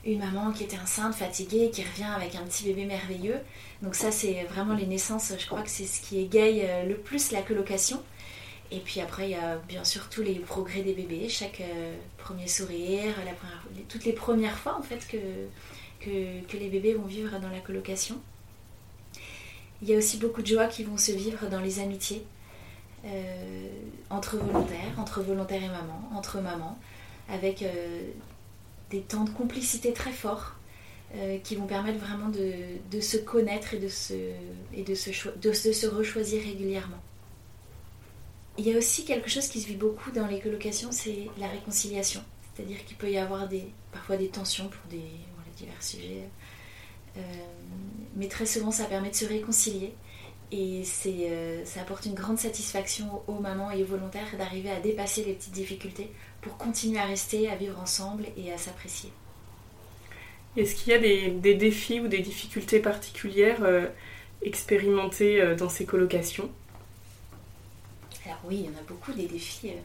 une 0.08 0.20
maman 0.20 0.52
qui 0.52 0.64
était 0.64 0.80
enceinte, 0.80 1.14
fatiguée, 1.14 1.70
qui 1.70 1.84
revient 1.84 2.10
avec 2.16 2.36
un 2.36 2.44
petit 2.44 2.64
bébé 2.64 2.86
merveilleux. 2.86 3.40
Donc 3.82 3.94
ça, 3.94 4.10
c'est 4.10 4.44
vraiment 4.46 4.74
les 4.74 4.86
naissances, 4.86 5.34
je 5.38 5.46
crois 5.46 5.62
que 5.62 5.70
c'est 5.70 5.86
ce 5.86 6.02
qui 6.02 6.20
égaye 6.20 6.62
euh, 6.64 6.86
le 6.86 6.96
plus 6.96 7.32
la 7.32 7.42
colocation. 7.42 8.02
Et 8.72 8.80
puis 8.80 9.02
après, 9.02 9.30
il 9.30 9.32
y 9.32 9.36
a 9.36 9.58
bien 9.68 9.84
sûr 9.84 10.10
tous 10.10 10.24
les 10.24 10.36
progrès 10.36 10.82
des 10.82 10.94
bébés, 10.94 11.28
chaque 11.30 11.62
euh, 11.62 11.96
premier 12.18 12.48
sourire, 12.48 13.14
toutes 13.90 14.06
les 14.06 14.14
premières 14.14 14.58
fois 14.58 14.78
en 14.78 14.82
fait 14.82 15.06
que, 15.08 15.18
les 16.06 16.70
bébés 16.70 16.94
vont 16.94 17.06
vivre 17.06 17.38
dans 17.40 17.50
la 17.50 17.60
colocation. 17.60 18.18
Il 19.82 19.90
y 19.90 19.94
a 19.94 19.98
aussi 19.98 20.18
beaucoup 20.18 20.42
de 20.42 20.48
joie 20.48 20.68
qui 20.68 20.84
vont 20.84 20.98
se 20.98 21.12
vivre 21.12 21.48
dans 21.48 21.60
les 21.60 21.80
amitiés, 21.80 22.24
euh, 23.06 23.68
entre 24.10 24.38
volontaires, 24.38 24.98
entre 24.98 25.22
volontaires 25.22 25.64
et 25.64 25.68
mamans, 25.68 26.10
entre 26.16 26.40
mamans, 26.40 26.78
avec 27.30 27.64
des 28.90 29.02
temps 29.02 29.24
de 29.24 29.30
complicité 29.30 29.94
très 29.94 30.12
forts 30.12 30.56
euh, 31.16 31.38
qui 31.40 31.56
vont 31.56 31.68
permettre 31.68 32.00
vraiment 32.00 32.30
de, 32.30 33.00
se 33.00 33.18
connaître 33.18 33.74
et, 33.74 33.80
de 33.80 33.88
se, 33.88 34.14
et 34.74 34.84
de, 34.84 34.96
se, 34.96 35.10
de 35.38 35.52
se 35.52 35.88
rechoisir 35.88 36.44
régulièrement. 36.44 37.02
Il 38.58 38.68
y 38.68 38.74
a 38.74 38.78
aussi 38.78 39.06
quelque 39.06 39.30
chose 39.30 39.48
qui 39.48 39.62
se 39.62 39.68
vit 39.68 39.76
beaucoup 39.76 40.12
dans 40.12 40.28
les 40.28 40.40
colocations, 40.40 40.92
c'est 40.92 41.28
la 41.38 41.48
réconciliation. 41.48 42.22
C'est-à-dire 42.56 42.84
qu'il 42.86 42.98
peut 42.98 43.12
y 43.12 43.18
avoir 43.18 43.48
des, 43.48 43.72
parfois 43.92 44.18
des 44.18 44.30
tensions 44.30 44.68
pour 44.68 44.82
des 44.90 45.04
divers 45.56 45.84
sujets. 45.84 46.28
Euh, 47.18 47.22
mais 48.16 48.28
très 48.28 48.46
souvent, 48.46 48.72
ça 48.72 48.86
permet 48.86 49.10
de 49.10 49.16
se 49.16 49.26
réconcilier. 49.26 49.94
Et 50.52 50.84
euh, 51.06 51.66
ça 51.66 51.82
apporte 51.82 52.06
une 52.06 52.14
grande 52.14 52.40
satisfaction 52.40 53.22
aux 53.28 53.40
mamans 53.40 53.70
et 53.72 53.84
aux 53.84 53.88
volontaires 53.88 54.38
d'arriver 54.38 54.72
à 54.72 54.80
dépasser 54.80 55.24
les 55.26 55.34
petites 55.34 55.54
difficultés 55.54 56.10
pour 56.42 56.58
continuer 56.58 57.00
à 57.00 57.06
rester, 57.06 57.50
à 57.50 57.56
vivre 57.56 57.80
ensemble 57.80 58.26
et 58.38 58.52
à 58.52 58.58
s'apprécier. 58.58 59.12
Est-ce 60.56 60.76
qu'il 60.76 60.92
y 60.92 60.96
a 60.96 61.00
des, 61.00 61.54
défis 61.54 62.00
ou 62.00 62.08
des 62.08 62.20
difficultés 62.20 62.80
particulières 62.80 63.64
euh, 63.64 63.86
expérimentées 64.42 65.40
euh, 65.40 65.56
dans 65.56 65.70
ces 65.70 65.86
colocations? 65.86 66.50
Alors 68.26 68.40
oui, 68.46 68.62
il 68.62 68.66
y 68.66 68.70
en 68.70 68.80
a 68.80 68.84
beaucoup 68.88 69.14
des 69.14 69.28
défis. 69.28 69.70
Euh, 69.70 69.80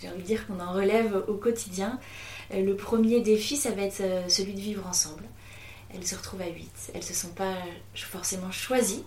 j'ai 0.00 0.08
envie 0.08 0.22
de 0.22 0.26
dire 0.26 0.46
qu'on 0.46 0.60
en 0.60 0.72
relève 0.72 1.24
au 1.28 1.34
quotidien. 1.34 1.98
le 2.52 2.74
premier 2.74 3.20
défi, 3.20 3.56
ça 3.56 3.72
va 3.72 3.82
être 3.82 4.00
celui 4.28 4.54
de 4.54 4.60
vivre 4.60 4.86
ensemble. 4.86 5.24
Elles 5.92 6.06
se 6.06 6.14
retrouvent 6.14 6.42
à 6.42 6.48
8. 6.48 6.92
Elles 6.94 7.00
ne 7.00 7.04
se 7.04 7.14
sont 7.14 7.30
pas 7.30 7.54
forcément 7.94 8.52
choisies. 8.52 9.02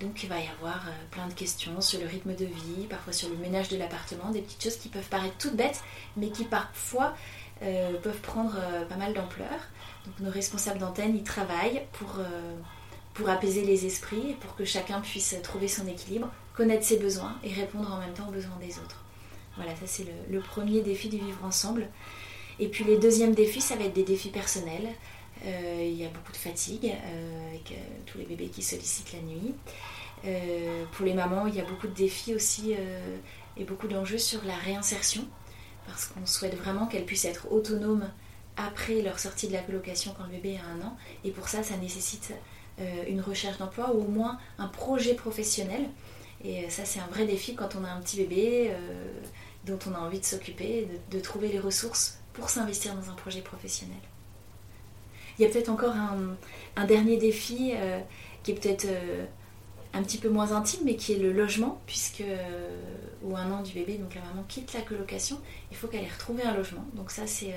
Donc 0.00 0.22
il 0.22 0.28
va 0.30 0.40
y 0.40 0.48
avoir 0.48 0.88
euh, 0.88 0.92
plein 1.10 1.28
de 1.28 1.34
questions 1.34 1.80
sur 1.82 2.00
le 2.00 2.06
rythme 2.06 2.34
de 2.34 2.46
vie, 2.46 2.86
parfois 2.88 3.12
sur 3.12 3.28
le 3.28 3.36
ménage 3.36 3.68
de 3.68 3.76
l'appartement, 3.76 4.30
des 4.30 4.40
petites 4.40 4.62
choses 4.62 4.76
qui 4.76 4.88
peuvent 4.88 5.08
paraître 5.08 5.36
toutes 5.38 5.56
bêtes, 5.56 5.82
mais 6.16 6.30
qui 6.30 6.44
parfois 6.44 7.14
euh, 7.62 7.98
peuvent 7.98 8.20
prendre 8.20 8.56
euh, 8.58 8.86
pas 8.86 8.96
mal 8.96 9.12
d'ampleur. 9.12 9.50
Donc 10.06 10.18
nos 10.20 10.30
responsables 10.30 10.78
d'antenne 10.78 11.14
y 11.14 11.22
travaillent 11.22 11.82
pour, 11.92 12.18
apaiser 13.28 13.64
les 13.64 13.84
esprits 13.84 14.34
pour 14.40 14.56
que 14.56 14.64
chacun 14.64 15.02
puisse 15.02 15.36
trouver 15.42 15.68
son 15.68 15.86
équilibre, 15.86 16.32
connaître 16.54 16.86
ses 16.86 16.96
besoins 16.96 17.36
et 17.44 17.52
répondre 17.52 17.92
en 17.92 17.98
même 17.98 18.14
temps 18.14 18.26
aux 18.26 18.32
besoins 18.32 18.56
des 18.58 18.78
autres. 18.78 19.04
Voilà, 19.56 19.76
ça 19.76 19.82
c'est 19.84 20.04
le, 20.04 20.12
le, 20.30 20.40
premier 20.40 20.80
défi 20.80 21.10
du 21.10 21.18
vivre 21.18 21.44
ensemble. 21.44 21.86
Et 22.58 22.68
puis 22.68 22.82
les 22.82 22.96
deuxièmes 22.96 23.34
défis, 23.34 23.60
ça 23.60 23.76
va 23.76 23.84
être 23.84 23.92
des 23.92 24.04
défis 24.04 24.30
personnels. 24.30 24.88
Euh, 25.46 25.86
il 25.88 25.96
y 25.96 26.04
a 26.04 26.08
beaucoup 26.08 26.32
de 26.32 26.36
fatigue 26.36 26.86
euh, 26.86 27.48
avec 27.48 27.72
euh, 27.72 27.76
tous 28.06 28.18
les 28.18 28.24
bébés 28.24 28.48
qui 28.48 28.62
sollicitent 28.62 29.12
la 29.12 29.20
nuit. 29.20 29.54
pour 30.92 31.06
les 31.06 31.14
mamans, 31.14 31.46
il 31.46 31.54
y 31.54 31.60
a 31.60 31.64
beaucoup 31.64 31.86
de 31.86 31.94
défis 31.94 32.34
aussi 32.34 32.74
et 33.56 33.64
beaucoup 33.64 33.88
d'enjeux 33.88 34.18
sur 34.18 34.44
la 34.44 34.54
réinsertion 34.54 35.26
parce 35.86 36.06
qu'on 36.06 36.26
souhaite 36.26 36.54
vraiment 36.54 36.86
qu'elles 36.86 37.06
puissent 37.06 37.24
être 37.24 37.50
autonomes 37.50 38.06
après 38.58 39.00
leur 39.00 39.18
sortie 39.18 39.48
de 39.48 39.54
la 39.54 39.62
colocation 39.62 40.14
quand 40.16 40.24
le 40.24 40.32
bébé 40.32 40.58
a 40.58 40.66
un 40.66 40.86
an. 40.86 40.96
Et 41.24 41.30
pour 41.30 41.48
ça, 41.48 41.62
ça 41.62 41.76
nécessite 41.78 42.34
une 43.08 43.22
recherche 43.22 43.56
d'emploi 43.56 43.94
ou 43.94 44.04
au 44.04 44.08
moins 44.08 44.38
un 44.58 44.68
projet 44.68 45.14
professionnel. 45.14 45.88
Et 46.44 46.68
ça, 46.68 46.84
c'est 46.84 47.00
un 47.00 47.06
vrai 47.06 47.24
défi 47.24 47.54
quand 47.54 47.74
on 47.76 47.84
a 47.84 47.88
un 47.88 48.00
petit 48.00 48.18
bébé 48.18 48.74
dont 49.64 49.78
on 49.86 49.94
a 49.94 50.00
envie 50.00 50.20
de 50.20 50.24
s'occuper, 50.26 50.86
de, 51.10 51.20
trouver 51.20 51.48
les 51.48 51.58
ressources 51.58 52.18
pour 52.34 52.50
s'investir 52.50 52.94
dans 52.94 53.08
un 53.08 53.14
projet 53.14 53.40
professionnel. 53.40 54.09
Il 55.40 55.44
y 55.44 55.46
a 55.46 55.48
peut-être 55.48 55.70
encore 55.70 55.94
un, 56.76 56.84
dernier 56.84 57.16
défi 57.16 57.72
euh, 57.74 57.98
qui 58.42 58.50
est 58.50 58.54
peut-être 58.54 58.84
euh, 58.84 59.24
un 59.94 60.02
petit 60.02 60.18
peu 60.18 60.28
moins 60.28 60.52
intime, 60.52 60.80
mais 60.84 60.96
qui 60.96 61.14
est 61.14 61.18
le 61.18 61.32
logement, 61.32 61.80
puisque 61.86 62.22
au 63.22 63.32
euh, 63.32 63.36
un 63.36 63.50
an 63.50 63.62
du 63.62 63.72
bébé, 63.72 63.94
donc 63.94 64.14
la 64.14 64.20
maman 64.20 64.44
quitte 64.46 64.74
la 64.74 64.82
colocation, 64.82 65.40
il 65.70 65.78
faut 65.78 65.88
qu'elle 65.88 66.04
ait 66.04 66.12
retrouvé 66.12 66.42
un 66.42 66.54
logement. 66.54 66.84
Donc 66.92 67.10
ça, 67.10 67.26
c'est 67.26 67.54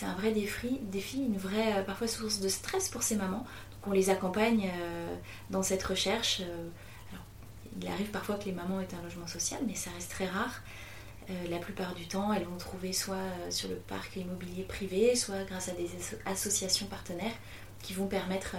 un 0.00 0.14
vrai 0.14 0.32
défi, 0.32 1.18
une 1.18 1.36
vraie 1.36 1.84
parfois 1.84 2.08
source 2.08 2.40
de 2.40 2.48
stress 2.48 2.88
pour 2.88 3.02
ces 3.02 3.16
mamans. 3.16 3.44
Donc 3.70 3.80
qu'on 3.82 3.92
les 3.92 4.08
accompagne 4.08 4.70
dans 5.50 5.62
cette 5.62 5.82
recherche. 5.82 6.40
il 7.82 7.86
arrive 7.86 8.10
parfois 8.12 8.36
que 8.36 8.46
les 8.46 8.52
mamans 8.52 8.80
aient 8.80 8.94
un 8.98 9.02
logement 9.02 9.26
social, 9.26 9.60
mais 9.66 9.74
ça 9.74 9.90
reste 9.94 10.10
très 10.10 10.26
rare. 10.26 10.62
La 11.50 11.58
plupart 11.58 11.94
du 11.94 12.06
temps, 12.06 12.32
elles 12.32 12.44
vont 12.44 12.56
trouver 12.56 12.92
soit 12.92 13.16
sur 13.50 13.68
le 13.68 13.74
parc 13.74 14.16
immobilier 14.16 14.62
privé, 14.62 15.16
soit 15.16 15.42
grâce 15.44 15.68
à 15.68 15.72
des 15.72 15.88
associations 16.24 16.86
partenaires 16.86 17.34
qui 17.82 17.94
vont 17.94 18.06
permettre 18.06 18.56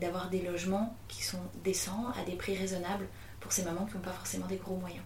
d'avoir 0.00 0.28
des 0.28 0.42
logements 0.42 0.96
qui 1.08 1.22
sont 1.22 1.38
décents, 1.62 2.12
à 2.20 2.24
des 2.24 2.36
prix 2.36 2.56
raisonnables 2.56 3.06
pour 3.40 3.52
ces 3.52 3.62
mamans 3.62 3.86
qui 3.86 3.94
n'ont 3.94 4.02
pas 4.02 4.12
forcément 4.12 4.46
des 4.46 4.56
gros 4.56 4.76
moyens. 4.76 5.04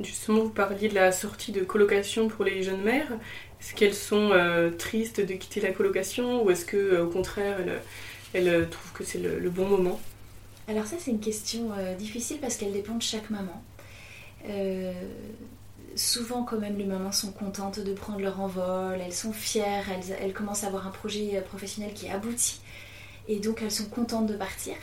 Justement, 0.00 0.40
vous 0.40 0.50
parliez 0.50 0.88
de 0.88 0.94
la 0.94 1.12
sortie 1.12 1.52
de 1.52 1.62
colocation 1.62 2.28
pour 2.28 2.44
les 2.44 2.62
jeunes 2.62 2.82
mères. 2.82 3.12
Est-ce 3.60 3.74
qu'elles 3.74 3.94
sont 3.94 4.30
euh, 4.32 4.70
tristes 4.70 5.20
de 5.20 5.34
quitter 5.34 5.60
la 5.60 5.72
colocation 5.72 6.42
ou 6.42 6.50
est-ce 6.50 6.64
que, 6.64 6.76
euh, 6.76 7.04
au 7.04 7.08
contraire, 7.08 7.58
elles, 8.32 8.48
euh, 8.48 8.66
trouvent 8.66 8.92
que 8.92 9.04
c'est 9.04 9.18
le, 9.18 9.50
bon 9.50 9.66
moment? 9.68 10.00
Alors 10.66 10.86
ça, 10.86 10.96
c'est 10.98 11.10
une 11.10 11.20
question 11.20 11.70
difficile 11.98 12.38
parce 12.40 12.56
qu'elle 12.56 12.72
dépend 12.72 12.94
de 12.94 13.02
chaque 13.02 13.30
maman. 13.30 13.62
Souvent, 15.94 16.42
quand 16.42 16.58
même, 16.58 16.76
les 16.76 16.84
mamans 16.84 17.12
sont 17.12 17.32
contentes 17.32 17.80
de 17.80 17.92
prendre 17.92 18.20
leur 18.20 18.40
envol, 18.40 19.00
elles 19.00 19.12
sont 19.12 19.32
fières, 19.32 19.84
elles, 20.20 20.32
commencent 20.32 20.64
à 20.64 20.68
avoir 20.68 20.86
un 20.86 20.90
projet 20.90 21.40
professionnel 21.42 21.92
qui 21.94 22.08
aboutit 22.08 22.60
et 23.28 23.38
donc 23.38 23.62
elles 23.62 23.70
sont 23.70 23.86
contentes 23.86 24.26
de 24.26 24.36
partir. 24.36 24.74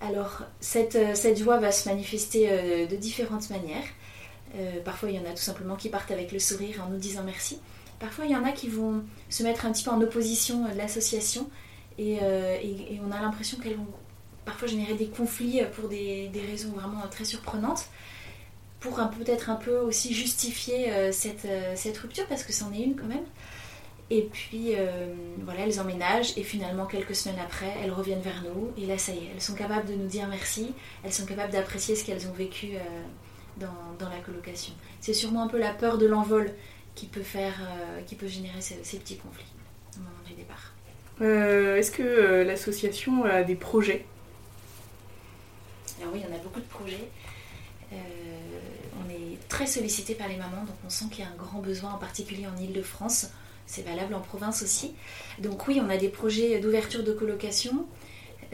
Alors, 0.00 0.42
cette, 0.60 0.98
cette 1.16 1.38
joie 1.38 1.58
va 1.58 1.72
se 1.72 1.88
manifester 1.88 2.86
de 2.86 2.96
différentes 2.96 3.50
manières. 3.50 3.84
Euh, 4.56 4.80
parfois, 4.82 5.10
il 5.10 5.16
y 5.16 5.18
en 5.18 5.24
a 5.24 5.30
tout 5.30 5.42
simplement 5.42 5.76
qui 5.76 5.88
partent 5.88 6.10
avec 6.10 6.32
le 6.32 6.38
sourire 6.38 6.82
en 6.86 6.90
nous 6.90 6.98
disant 6.98 7.22
merci. 7.24 7.58
Parfois, 7.98 8.24
il 8.26 8.30
y 8.30 8.36
en 8.36 8.44
a 8.44 8.52
qui 8.52 8.68
vont 8.68 9.02
se 9.28 9.42
mettre 9.42 9.66
un 9.66 9.72
petit 9.72 9.84
peu 9.84 9.90
en 9.90 10.00
opposition 10.00 10.64
de 10.68 10.76
l'association 10.76 11.50
euh, 12.00 12.56
et, 12.62 13.00
on 13.04 13.10
a 13.10 13.20
l'impression 13.20 13.58
qu'elles 13.58 13.76
vont 13.76 13.88
parfois 14.44 14.68
générer 14.68 14.94
des 14.94 15.08
conflits 15.08 15.60
pour 15.74 15.88
des, 15.88 16.30
raisons 16.48 16.70
vraiment 16.70 17.02
très 17.10 17.24
surprenantes 17.24 17.86
pour 18.80 18.96
peut-être 18.96 19.50
un 19.50 19.56
peu 19.56 19.76
aussi 19.78 20.14
justifier 20.14 20.92
euh, 20.92 21.12
cette, 21.12 21.98
rupture 21.98 22.26
parce 22.26 22.44
que 22.44 22.52
c'en 22.52 22.72
est 22.72 22.80
une 22.80 22.96
quand 22.96 23.06
même. 23.06 23.24
Et 24.10 24.22
puis 24.22 24.72
voilà, 25.44 25.66
elles 25.66 25.80
emménagent 25.80 26.32
et 26.38 26.42
finalement 26.42 26.86
quelques 26.86 27.14
semaines 27.14 27.40
après, 27.44 27.74
elles 27.84 27.90
reviennent 27.90 28.22
vers 28.22 28.42
nous 28.42 28.70
et 28.82 28.86
là 28.86 28.96
ça 28.96 29.12
y 29.12 29.18
est, 29.18 29.28
elles 29.34 29.42
sont 29.42 29.52
capables 29.52 29.86
de 29.86 29.92
nous 29.92 30.06
dire 30.06 30.26
merci, 30.28 30.72
elles 31.04 31.12
sont 31.12 31.26
capables 31.26 31.52
d'apprécier 31.52 31.94
ce 31.94 32.06
qu'elles 32.06 32.26
ont 32.26 32.32
vécu 32.32 32.68
dans, 33.58 34.08
la 34.08 34.20
colocation. 34.24 34.72
C'est 35.00 35.12
sûrement 35.12 35.42
un 35.42 35.48
peu 35.48 35.58
la 35.58 35.72
peur 35.72 35.98
de 35.98 36.06
l'envol 36.06 36.50
qui 36.94 37.06
peut 37.06 37.22
faire, 37.22 37.54
euh, 37.60 38.00
qui 38.02 38.14
peut 38.14 38.26
générer 38.26 38.60
ces, 38.60 38.98
petits 38.98 39.16
conflits 39.16 39.44
au 39.96 40.00
moment 40.00 40.22
du 40.26 40.34
départ. 40.34 40.72
Euh, 41.20 41.76
est-ce 41.76 41.90
que 41.90 42.02
euh, 42.02 42.44
l'association 42.44 43.24
a 43.24 43.42
des 43.42 43.54
projets? 43.54 44.04
Alors 46.00 46.12
oui, 46.12 46.20
il 46.22 46.28
y 46.28 46.32
en 46.32 46.36
a 46.36 46.42
beaucoup 46.42 46.60
de 46.60 46.66
projets. 46.66 47.08
Très 49.48 49.66
sollicité 49.66 50.14
par 50.14 50.28
les 50.28 50.36
mamans, 50.36 50.64
donc 50.66 50.76
on 50.86 50.90
sent 50.90 51.06
qu'il 51.10 51.24
y 51.24 51.26
a 51.26 51.30
un 51.30 51.36
grand 51.36 51.60
besoin, 51.60 51.92
en 51.92 51.98
particulier 51.98 52.46
en 52.46 52.56
Ile-de-France. 52.60 53.28
C'est 53.66 53.82
valable 53.82 54.14
en 54.14 54.20
province 54.20 54.62
aussi. 54.62 54.92
Donc 55.40 55.68
oui, 55.68 55.80
on 55.84 55.90
a 55.90 55.96
des 55.96 56.08
projets 56.08 56.58
d'ouverture 56.58 57.04
de 57.04 57.12
colocation. 57.12 57.86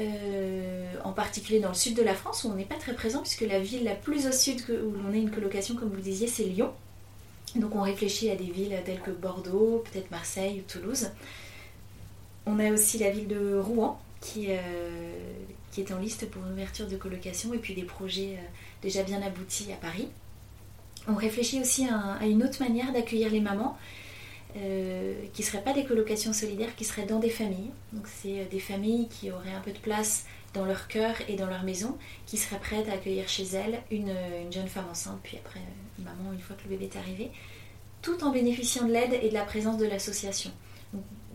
Euh, 0.01 0.93
en 1.05 1.13
particulier 1.13 1.61
dans 1.61 1.69
le 1.69 1.75
sud 1.75 1.95
de 1.97 2.03
la 2.03 2.15
France 2.15 2.43
où 2.43 2.49
on 2.49 2.55
n'est 2.55 2.65
pas 2.65 2.75
très 2.75 2.95
présent 2.95 3.21
puisque 3.21 3.43
la 3.43 3.61
ville 3.61 3.85
la 3.85 3.95
plus 3.95 4.27
au 4.27 4.33
sud 4.33 4.61
où 4.69 4.91
l'on 4.91 5.15
ait 5.15 5.21
une 5.21 5.31
colocation 5.31 5.77
comme 5.77 5.89
vous 5.89 5.95
le 5.95 6.03
disiez 6.03 6.27
c'est 6.27 6.43
Lyon. 6.43 6.73
Donc 7.55 7.77
on 7.77 7.83
réfléchit 7.83 8.29
à 8.31 8.35
des 8.35 8.51
villes 8.51 8.77
telles 8.85 9.01
que 9.01 9.13
Bordeaux, 9.13 9.85
peut-être 9.85 10.11
Marseille 10.11 10.65
ou 10.67 10.71
Toulouse. 10.71 11.11
On 12.47 12.59
a 12.59 12.73
aussi 12.73 12.99
la 12.99 13.11
ville 13.11 13.29
de 13.29 13.57
Rouen 13.57 14.01
qui, 14.21 14.47
euh, 14.49 14.57
est 15.77 15.93
en 15.93 15.99
liste 15.99 16.29
pour 16.31 16.45
une 16.45 16.53
ouverture 16.53 16.89
de 16.89 16.97
colocation 16.97 17.53
et 17.55 17.59
puis 17.59 17.75
des 17.75 17.83
projets 17.83 18.37
euh, 18.39 18.47
déjà 18.83 19.03
bien 19.03 19.23
aboutis 19.23 19.73
à 19.73 19.77
Paris. 19.77 20.09
On 21.09 21.15
réfléchit 21.15 21.61
aussi 21.61 21.87
à 21.87 22.27
une 22.27 22.43
autre 22.43 22.63
manière 22.63 22.93
d'accueillir 22.93 23.31
les 23.31 23.41
mamans 23.41 23.77
euh, 24.57 25.15
qui 25.33 25.43
ne 25.43 25.47
seraient 25.49 25.65
pas 25.65 25.73
des 25.73 25.85
colocations 25.85 26.33
solidaires, 26.33 26.77
qui 26.77 26.85
seraient 26.85 27.07
dans 27.07 27.19
des 27.19 27.31
familles. 27.31 27.73
Donc 27.93 28.07
c'est 28.07 28.41
euh, 28.41 28.45
des 28.49 28.61
familles 28.61 29.09
qui 29.09 29.33
auraient 29.33 29.53
un 29.53 29.61
peu 29.61 29.73
de 29.73 29.79
place 29.79 30.27
dans 30.53 30.65
leur 30.65 30.87
cœur 30.87 31.17
et 31.29 31.35
dans 31.35 31.49
leur 31.49 31.65
maison, 31.65 31.99
qui 32.25 32.37
seraient 32.37 32.61
prêtes 32.61 32.89
à 32.89 32.93
accueillir 32.93 33.29
chez 33.29 33.43
elles 33.47 33.83
une, 33.91 34.11
euh, 34.11 34.51
jeune 34.53 34.69
femme 34.69 34.85
enceinte, 34.89 35.19
puis 35.25 35.39
après 35.39 35.59
une 35.99 36.05
maman 36.05 36.33
une 36.33 36.39
fois 36.39 36.55
que 36.55 36.63
le 36.69 36.77
bébé 36.77 36.85
est 36.85 36.97
arrivé, 36.97 37.33
tout 38.01 38.23
en 38.23 38.31
bénéficiant 38.31 38.87
de 38.87 38.93
l'aide 38.93 39.19
et 39.21 39.29
de 39.29 39.35
la 39.35 39.43
présence 39.43 39.77
de 39.77 39.87
l'association. 39.87 40.53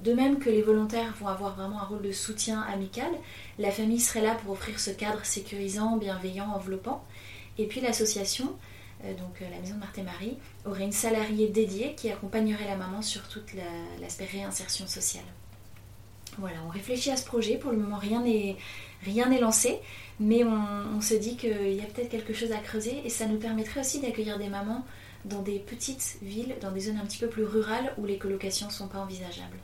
De 0.01 0.13
même 0.13 0.39
que 0.39 0.49
les 0.49 0.61
volontaires 0.61 1.13
vont 1.19 1.27
avoir 1.27 1.57
vraiment 1.57 1.81
un 1.81 1.85
rôle 1.85 2.01
de 2.01 2.13
soutien 2.13 2.61
amical, 2.61 3.11
la 3.57 3.69
famille 3.69 3.99
serait 3.99 4.21
là 4.21 4.35
pour 4.35 4.53
offrir 4.53 4.79
ce 4.79 4.91
cadre 4.91 5.25
sécurisant, 5.25 5.97
bienveillant, 5.97 6.47
enveloppant. 6.55 7.03
Et 7.57 7.65
puis 7.65 7.81
l'association, 7.81 8.55
donc 9.03 9.41
euh, 9.41 9.45
la 9.49 9.59
maison 9.59 9.75
de 9.75 9.79
Marthe 9.79 9.97
et 9.97 10.03
Marie, 10.03 10.37
aurait 10.65 10.83
une 10.83 10.91
salariée 10.91 11.47
dédiée 11.47 11.93
qui 11.95 12.09
accompagnerait 12.09 12.65
la 12.65 12.75
maman 12.75 13.01
sur 13.01 13.27
toute 13.27 13.53
l'aspect 14.01 14.25
réinsertion 14.25 14.87
sociale. 14.87 15.23
Voilà, 16.37 16.57
on 16.65 16.69
réfléchit 16.69 17.11
à 17.11 17.17
ce 17.17 17.25
projet. 17.25 17.57
Pour 17.57 17.71
le 17.71 17.77
moment, 17.77 17.97
rien 17.97 18.21
n'est 18.21 18.57
rien 19.03 19.29
n'est 19.29 19.39
lancé, 19.39 19.77
mais 20.19 20.43
on, 20.43 21.01
se 21.01 21.13
dit 21.13 21.37
qu'il 21.37 21.73
y 21.73 21.79
a 21.79 21.85
peut-être 21.85 22.09
quelque 22.09 22.33
chose 22.33 22.51
à 22.51 22.57
creuser 22.57 23.01
et 23.05 23.09
ça 23.09 23.25
nous 23.25 23.37
permettrait 23.37 23.79
aussi 23.79 24.01
d'accueillir 24.01 24.37
des 24.37 24.49
mamans 24.49 24.85
dans 25.23 25.41
des 25.41 25.59
petites 25.59 26.17
villes, 26.21 26.55
dans 26.61 26.71
des 26.71 26.81
zones 26.81 26.97
un 26.97 27.05
petit 27.05 27.17
peu 27.17 27.27
plus 27.27 27.45
rurales 27.45 27.93
où 27.97 28.05
les 28.05 28.17
colocations 28.17 28.67
ne 28.67 28.71
sont 28.71 28.87
pas 28.87 28.99
envisageables. 28.99 29.57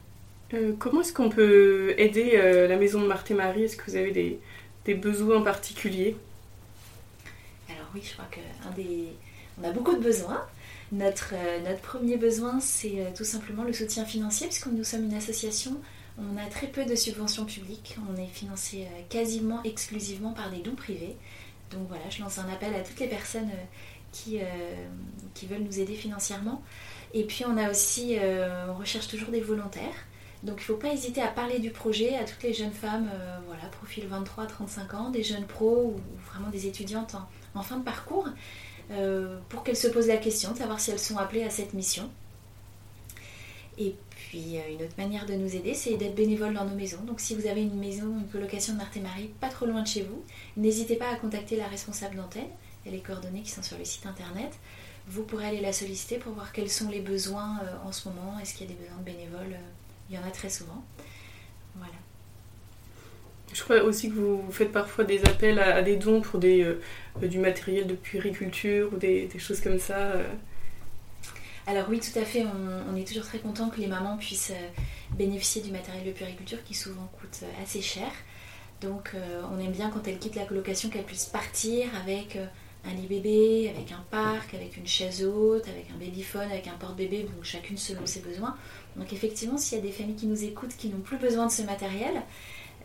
Euh, 0.53 0.73
comment 0.79 1.01
est-ce 1.01 1.13
qu'on 1.13 1.29
peut 1.29 1.93
aider 1.97 2.37
la 2.67 2.77
maison 2.77 3.01
de 3.01 3.07
Marthe 3.07 3.29
et 3.31 3.33
Marie? 3.33 3.63
Est-ce 3.63 3.75
que 3.75 3.89
vous 3.89 3.97
avez 3.97 4.11
des, 4.11 4.39
des 4.85 4.93
besoins 4.93 5.41
particuliers? 5.41 6.15
Oui, 7.95 8.01
je 8.03 8.13
crois 8.13 8.25
qu'un 8.25 8.71
des, 8.75 9.15
on 9.59 9.63
a 9.63 9.71
beaucoup 9.71 9.95
de 9.95 10.01
besoins. 10.01 10.45
Notre, 10.91 11.33
euh, 11.33 11.59
notre 11.61 11.81
premier 11.81 12.17
besoin, 12.17 12.59
c'est 12.59 12.99
euh, 12.99 13.09
tout 13.15 13.23
simplement 13.23 13.63
le 13.63 13.73
soutien 13.73 14.05
financier, 14.05 14.47
puisque 14.47 14.67
nous 14.67 14.83
sommes 14.83 15.05
une 15.05 15.13
association, 15.13 15.77
on 16.17 16.37
a 16.37 16.45
très 16.49 16.67
peu 16.67 16.85
de 16.85 16.95
subventions 16.95 17.45
publiques, 17.45 17.97
on 18.09 18.21
est 18.21 18.27
financé 18.27 18.83
euh, 18.83 19.01
quasiment 19.09 19.63
exclusivement 19.63 20.33
par 20.33 20.51
des 20.51 20.59
dons 20.59 20.75
privés. 20.75 21.15
Donc 21.71 21.87
voilà, 21.87 22.03
je 22.09 22.21
lance 22.21 22.37
un 22.37 22.49
appel 22.49 22.73
à 22.75 22.81
toutes 22.81 22.99
les 22.99 23.07
personnes 23.07 23.49
qui, 24.11 24.39
qui 25.33 25.45
veulent 25.47 25.63
nous 25.63 25.79
aider 25.79 25.95
financièrement. 25.95 26.63
Et 27.13 27.23
puis 27.23 27.43
on 27.45 27.57
a 27.57 27.71
aussi, 27.71 28.17
on 28.69 28.75
recherche 28.75 29.07
toujours 29.07 29.29
des 29.29 29.41
volontaires. 29.41 29.95
Donc 30.43 30.57
il 30.57 30.61
ne 30.61 30.65
faut 30.65 30.75
pas 30.75 30.93
hésiter 30.93 31.21
à 31.21 31.27
parler 31.27 31.57
du 31.57 31.71
projet 31.71 32.15
à 32.15 32.23
toutes 32.23 32.43
les 32.43 32.53
jeunes 32.53 32.71
femmes, 32.71 33.09
voilà, 33.47 33.63
profil 33.71 34.05
23-35 34.07 34.95
ans, 34.95 35.09
des 35.09 35.23
jeunes 35.23 35.45
pros 35.45 35.95
ou 35.97 36.01
vraiment 36.29 36.49
des 36.49 36.67
étudiantes 36.67 37.15
en 37.15 37.27
fin 37.63 37.77
de 37.77 37.83
parcours. 37.83 38.27
Euh, 38.91 39.39
pour 39.49 39.63
qu'elles 39.63 39.75
se 39.75 39.87
posent 39.87 40.07
la 40.07 40.17
question 40.17 40.51
de 40.51 40.57
savoir 40.57 40.79
si 40.79 40.91
elles 40.91 40.99
sont 40.99 41.17
appelées 41.17 41.43
à 41.43 41.49
cette 41.49 41.73
mission. 41.73 42.09
Et 43.77 43.95
puis 44.09 44.57
euh, 44.57 44.73
une 44.73 44.83
autre 44.83 44.93
manière 44.97 45.25
de 45.25 45.33
nous 45.33 45.55
aider, 45.55 45.73
c'est 45.73 45.97
d'être 45.97 46.15
bénévole 46.15 46.53
dans 46.53 46.65
nos 46.65 46.75
maisons. 46.75 47.01
Donc 47.01 47.19
si 47.19 47.35
vous 47.35 47.47
avez 47.47 47.61
une 47.61 47.79
maison, 47.79 48.19
une 48.19 48.27
colocation 48.27 48.73
de 48.73 48.77
Marthe 48.77 48.95
et 48.97 49.01
Marie 49.01 49.31
pas 49.39 49.49
trop 49.49 49.65
loin 49.65 49.81
de 49.81 49.87
chez 49.87 50.03
vous, 50.03 50.23
n'hésitez 50.55 50.95
pas 50.95 51.09
à 51.09 51.15
contacter 51.15 51.55
la 51.55 51.67
responsable 51.67 52.15
d'antenne. 52.15 52.47
A 52.85 52.91
les 52.91 52.99
coordonnées 52.99 53.41
qui 53.41 53.49
sont 53.49 53.63
sur 53.63 53.79
le 53.79 53.85
site 53.85 54.05
internet. 54.05 54.51
Vous 55.07 55.23
pourrez 55.23 55.47
aller 55.47 55.61
la 55.61 55.73
solliciter 55.73 56.17
pour 56.19 56.33
voir 56.33 56.51
quels 56.51 56.69
sont 56.69 56.89
les 56.89 57.01
besoins 57.01 57.59
euh, 57.63 57.87
en 57.87 57.91
ce 57.91 58.07
moment. 58.07 58.37
Est-ce 58.39 58.53
qu'il 58.53 58.67
y 58.67 58.71
a 58.71 58.73
des 58.73 58.79
besoins 58.79 58.97
de 58.97 59.03
bénévoles? 59.03 59.57
Il 60.09 60.15
y 60.15 60.19
en 60.19 60.23
a 60.23 60.29
très 60.29 60.51
souvent. 60.51 60.83
Voilà. 61.75 61.93
Je 63.53 63.63
crois 63.63 63.83
aussi 63.83 64.09
que 64.09 64.15
vous 64.15 64.43
faites 64.51 64.71
parfois 64.71 65.03
des 65.03 65.23
appels 65.25 65.59
à, 65.59 65.81
des 65.81 65.95
dons 65.95 66.21
pour 66.21 66.39
des, 66.39 66.63
euh, 66.63 66.79
du 67.21 67.39
matériel 67.39 67.87
de 67.87 67.93
puériculture 67.93 68.91
ou 68.93 68.97
des, 68.97 69.29
choses 69.37 69.61
comme 69.61 69.79
ça. 69.79 69.97
Euh. 69.97 70.27
Alors 71.67 71.87
oui, 71.89 71.99
tout 71.99 72.17
à 72.19 72.25
fait. 72.25 72.45
On, 72.91 72.95
est 72.95 73.07
toujours 73.07 73.25
très 73.25 73.39
content 73.39 73.69
que 73.69 73.79
les 73.79 73.87
mamans 73.87 74.17
puissent 74.17 74.51
euh, 74.51 74.81
bénéficier 75.17 75.61
du 75.61 75.71
matériel 75.71 76.05
de 76.05 76.11
puériculture 76.11 76.63
qui 76.63 76.73
souvent 76.73 77.09
coûte 77.19 77.43
assez 77.61 77.81
cher. 77.81 78.11
Donc 78.81 79.15
on 79.51 79.57
aime 79.57 79.71
bien 79.71 79.89
quand 79.89 80.05
elles 80.05 80.19
quittent 80.19 80.35
la 80.35 80.43
colocation 80.43 80.89
qu'elles 80.89 81.05
puissent 81.05 81.25
partir 81.25 81.87
avec 82.03 82.37
un 82.87 82.93
lit 82.93 83.07
bébé, 83.07 83.71
avec 83.75 83.91
un 83.91 84.03
parc, 84.11 84.53
avec 84.53 84.77
une 84.77 84.85
chaise 84.85 85.23
haute, 85.23 85.67
avec 85.67 85.87
un 85.93 85.97
babyphone, 85.97 86.51
avec 86.51 86.67
un 86.67 86.73
porte-bébé, 86.73 87.23
donc 87.23 87.43
chacune 87.43 87.77
selon 87.77 88.05
ses 88.05 88.19
besoins. 88.19 88.55
Donc 88.95 89.11
effectivement, 89.13 89.57
s'il 89.57 89.77
y 89.77 89.81
a 89.81 89.83
des 89.83 89.91
familles 89.91 90.15
qui 90.15 90.27
nous 90.27 90.43
écoutent 90.43 90.75
qui 90.77 90.89
n'ont 90.89 90.99
plus 90.99 91.17
besoin 91.17 91.47
de 91.47 91.51
ce 91.51 91.63
matériel, 91.63 92.21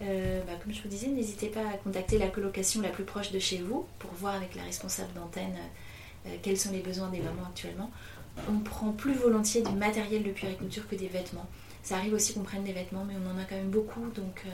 euh, 0.03 0.41
bah, 0.47 0.53
comme 0.63 0.73
je 0.73 0.83
vous 0.83 0.89
disais, 0.89 1.09
n'hésitez 1.09 1.49
pas 1.49 1.61
à 1.61 1.77
contacter 1.77 2.17
la 2.19 2.29
colocation 2.29 2.81
la 2.81 2.89
plus 2.89 3.05
proche 3.05 3.33
de 3.33 3.39
chez 3.39 3.59
vous 3.59 3.87
pour 3.99 4.11
voir 4.13 4.35
avec 4.35 4.55
la 4.55 4.63
responsable 4.63 5.13
d'antenne 5.15 5.57
euh, 6.27 6.31
quels 6.43 6.57
sont 6.57 6.73
les 6.73 6.81
besoins 6.81 7.09
des 7.09 7.21
mamans 7.21 7.47
actuellement. 7.49 7.91
On 8.49 8.59
prend 8.61 8.93
plus 8.93 9.13
volontiers 9.13 9.63
du 9.63 9.73
matériel 9.73 10.23
de 10.23 10.31
puériculture 10.31 10.89
que 10.89 10.95
des 10.95 11.09
vêtements. 11.09 11.47
Ça 11.83 11.97
arrive 11.97 12.15
aussi 12.15 12.33
qu'on 12.33 12.43
prenne 12.43 12.65
des 12.65 12.73
vêtements, 12.73 13.05
mais 13.05 13.15
on 13.15 13.31
en 13.31 13.39
a 13.39 13.45
quand 13.45 13.57
même 13.57 13.71
beaucoup, 13.71 14.07
donc 14.15 14.43
euh, 14.47 14.51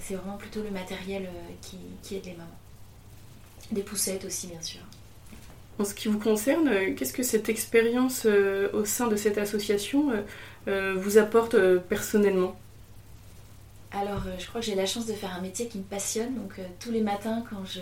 c'est 0.00 0.14
vraiment 0.14 0.36
plutôt 0.36 0.62
le 0.62 0.70
matériel 0.70 1.28
qui, 1.60 2.16
aide 2.16 2.24
les 2.24 2.32
mamans. 2.32 2.58
Des 3.70 3.82
poussettes 3.82 4.24
aussi, 4.24 4.48
bien 4.48 4.60
sûr. 4.60 4.80
En 5.78 5.84
ce 5.84 5.94
qui 5.94 6.08
vous 6.08 6.18
concerne, 6.18 6.94
qu'est-ce 6.94 7.12
que 7.12 7.22
cette 7.22 7.48
expérience 7.48 8.26
au 8.26 8.84
sein 8.84 9.08
de 9.08 9.16
cette 9.16 9.38
association 9.38 10.12
vous 10.66 11.18
apporte 11.18 11.56
personnellement? 11.88 12.56
Alors, 13.94 14.22
je 14.38 14.46
crois 14.48 14.60
que 14.60 14.66
j'ai 14.66 14.74
la 14.74 14.86
chance 14.86 15.06
de 15.06 15.12
faire 15.12 15.32
un 15.32 15.40
métier 15.40 15.68
qui 15.68 15.78
me 15.78 15.84
passionne. 15.84 16.34
Donc, 16.34 16.60
tous 16.80 16.90
les 16.90 17.00
matins, 17.00 17.44
quand 17.48 17.64
je, 17.64 17.80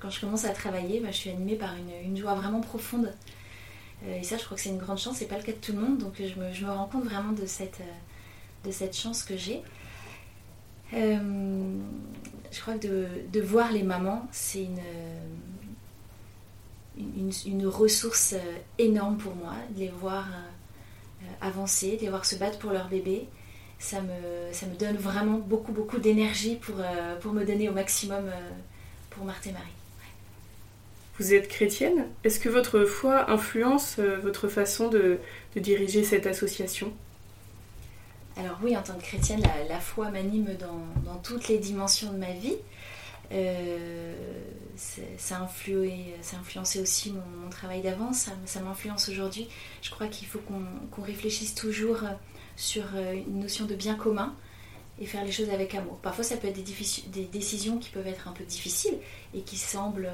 quand 0.00 0.10
je 0.10 0.20
commence 0.20 0.44
à 0.44 0.50
travailler, 0.50 1.00
bah, 1.00 1.10
je 1.10 1.16
suis 1.16 1.30
animée 1.30 1.56
par 1.56 1.74
une, 2.04 2.16
joie 2.16 2.34
vraiment 2.34 2.60
profonde. 2.60 3.12
et 4.06 4.22
ça, 4.22 4.36
je 4.36 4.44
crois 4.44 4.56
que 4.56 4.62
c'est 4.62 4.68
une 4.68 4.78
grande 4.78 4.98
chance. 4.98 5.16
C'est 5.16 5.26
pas 5.26 5.38
le 5.38 5.42
cas 5.42 5.52
de 5.52 5.56
tout 5.56 5.72
le 5.72 5.80
monde. 5.80 5.98
Donc, 5.98 6.14
je 6.18 6.38
me, 6.38 6.52
je 6.52 6.64
me 6.66 6.70
rends 6.70 6.86
compte 6.86 7.04
vraiment 7.04 7.32
de 7.32 7.46
cette, 7.46 7.80
de 8.64 8.70
cette 8.70 8.94
chance 8.94 9.22
que 9.22 9.36
j'ai. 9.36 9.62
je 10.92 12.60
crois 12.60 12.74
que 12.74 13.06
de, 13.32 13.40
voir 13.40 13.72
les 13.72 13.82
mamans, 13.82 14.28
c'est 14.32 14.64
une, 16.98 17.30
une, 17.46 17.66
ressource 17.66 18.34
énorme 18.78 19.16
pour 19.16 19.34
moi. 19.34 19.54
De 19.74 19.80
les 19.80 19.88
voir 19.88 20.26
avancer, 21.40 21.96
de 21.96 22.02
les 22.02 22.10
voir 22.10 22.26
se 22.26 22.36
battre 22.36 22.58
pour 22.58 22.72
leur 22.72 22.88
bébé 22.88 23.26
ça 23.78 24.00
me, 24.00 24.52
ça 24.52 24.66
me 24.66 24.74
donne 24.74 24.96
vraiment 24.96 25.38
beaucoup, 25.38 25.72
beaucoup 25.72 25.98
d'énergie 25.98 26.56
pour, 26.56 26.76
euh, 26.78 27.16
pour 27.20 27.32
me 27.32 27.44
donner 27.44 27.68
au 27.68 27.72
maximum 27.72 28.26
euh, 28.26 28.50
pour 29.10 29.24
Marthe 29.24 29.46
et 29.46 29.52
Marie. 29.52 29.64
Vous 31.18 31.32
êtes 31.32 31.48
chrétienne 31.48 32.06
Est-ce 32.24 32.38
que 32.38 32.48
votre 32.48 32.84
foi 32.84 33.30
influence 33.30 33.96
euh, 33.98 34.18
votre 34.18 34.48
façon 34.48 34.88
de, 34.88 35.18
de, 35.54 35.60
diriger 35.60 36.04
cette 36.04 36.26
association? 36.26 36.92
Alors 38.36 38.58
oui, 38.62 38.76
en 38.76 38.82
tant 38.82 38.94
que 38.94 39.02
chrétienne, 39.02 39.42
la, 39.68 39.80
foi 39.80 40.10
m'anime 40.10 40.56
dans, 40.58 41.10
dans, 41.10 41.18
toutes 41.18 41.48
les 41.48 41.56
dimensions 41.56 42.12
de 42.12 42.18
ma 42.18 42.32
vie. 42.32 42.56
ça, 44.76 45.36
a 45.36 45.40
influé, 45.40 46.14
ça 46.20 46.36
a 46.36 46.40
influencé 46.40 46.80
aussi 46.80 47.12
mon, 47.12 47.48
travail 47.48 47.80
d'avant, 47.80 48.12
ça, 48.12 48.32
ça 48.44 48.60
m'influence 48.60 49.08
aujourd'hui. 49.08 49.48
Je 49.80 49.88
crois 49.90 50.08
qu'il 50.08 50.28
faut 50.28 50.40
qu'on 50.40 51.02
réfléchisse 51.02 51.54
toujours 51.54 52.02
sur 52.56 52.84
euh, 52.94 53.14
une 53.14 53.40
notion 53.40 53.66
de 53.66 53.74
bien 53.74 53.94
commun 53.94 54.34
et 54.98 55.06
faire 55.06 55.24
les 55.24 55.32
choses 55.32 55.50
avec 55.50 55.74
amour. 55.74 55.98
Parfois, 55.98 56.24
ça 56.24 56.36
peut 56.36 56.48
être 56.48 56.56
des, 56.56 57.24
décisions 57.26 57.78
qui 57.78 57.90
peuvent 57.90 58.06
être 58.06 58.28
un 58.28 58.32
peu 58.32 58.44
difficiles 58.44 58.98
et 59.34 59.42
qui 59.42 59.58
semblent, 59.58 60.10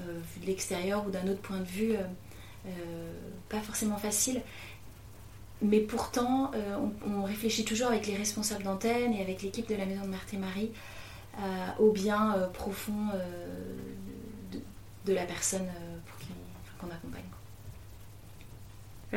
euh, 0.00 0.20
vu 0.34 0.40
de 0.40 0.46
l'extérieur 0.46 1.06
ou 1.06 1.10
d'un 1.10 1.26
autre 1.28 1.40
point 1.40 1.60
de 1.60 1.64
vue, 1.64 1.94
euh, 1.94 3.12
pas 3.48 3.60
forcément 3.60 3.96
faciles. 3.96 4.42
Mais 5.62 5.80
pourtant, 5.80 6.50
on, 7.06 7.22
réfléchit 7.22 7.64
toujours 7.64 7.86
avec 7.86 8.06
les 8.06 8.14
responsables 8.14 8.64
d'antenne 8.64 9.14
et 9.14 9.22
avec 9.22 9.40
l'équipe 9.40 9.66
de 9.66 9.74
la 9.74 9.86
Maison 9.86 10.02
de 10.02 10.08
Marthe 10.08 10.34
et 10.34 10.36
Marie 10.36 10.70
au 11.78 11.92
bien 11.92 12.50
profond 12.52 13.08
de, 15.06 15.14
la 15.14 15.24
personne 15.24 15.66
qu'on 16.78 16.90
accompagne. 16.90 17.24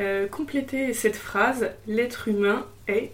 Euh, 0.00 0.26
compléter 0.28 0.94
cette 0.94 1.16
phrase, 1.16 1.70
l'être 1.86 2.28
humain 2.28 2.66
est. 2.88 3.12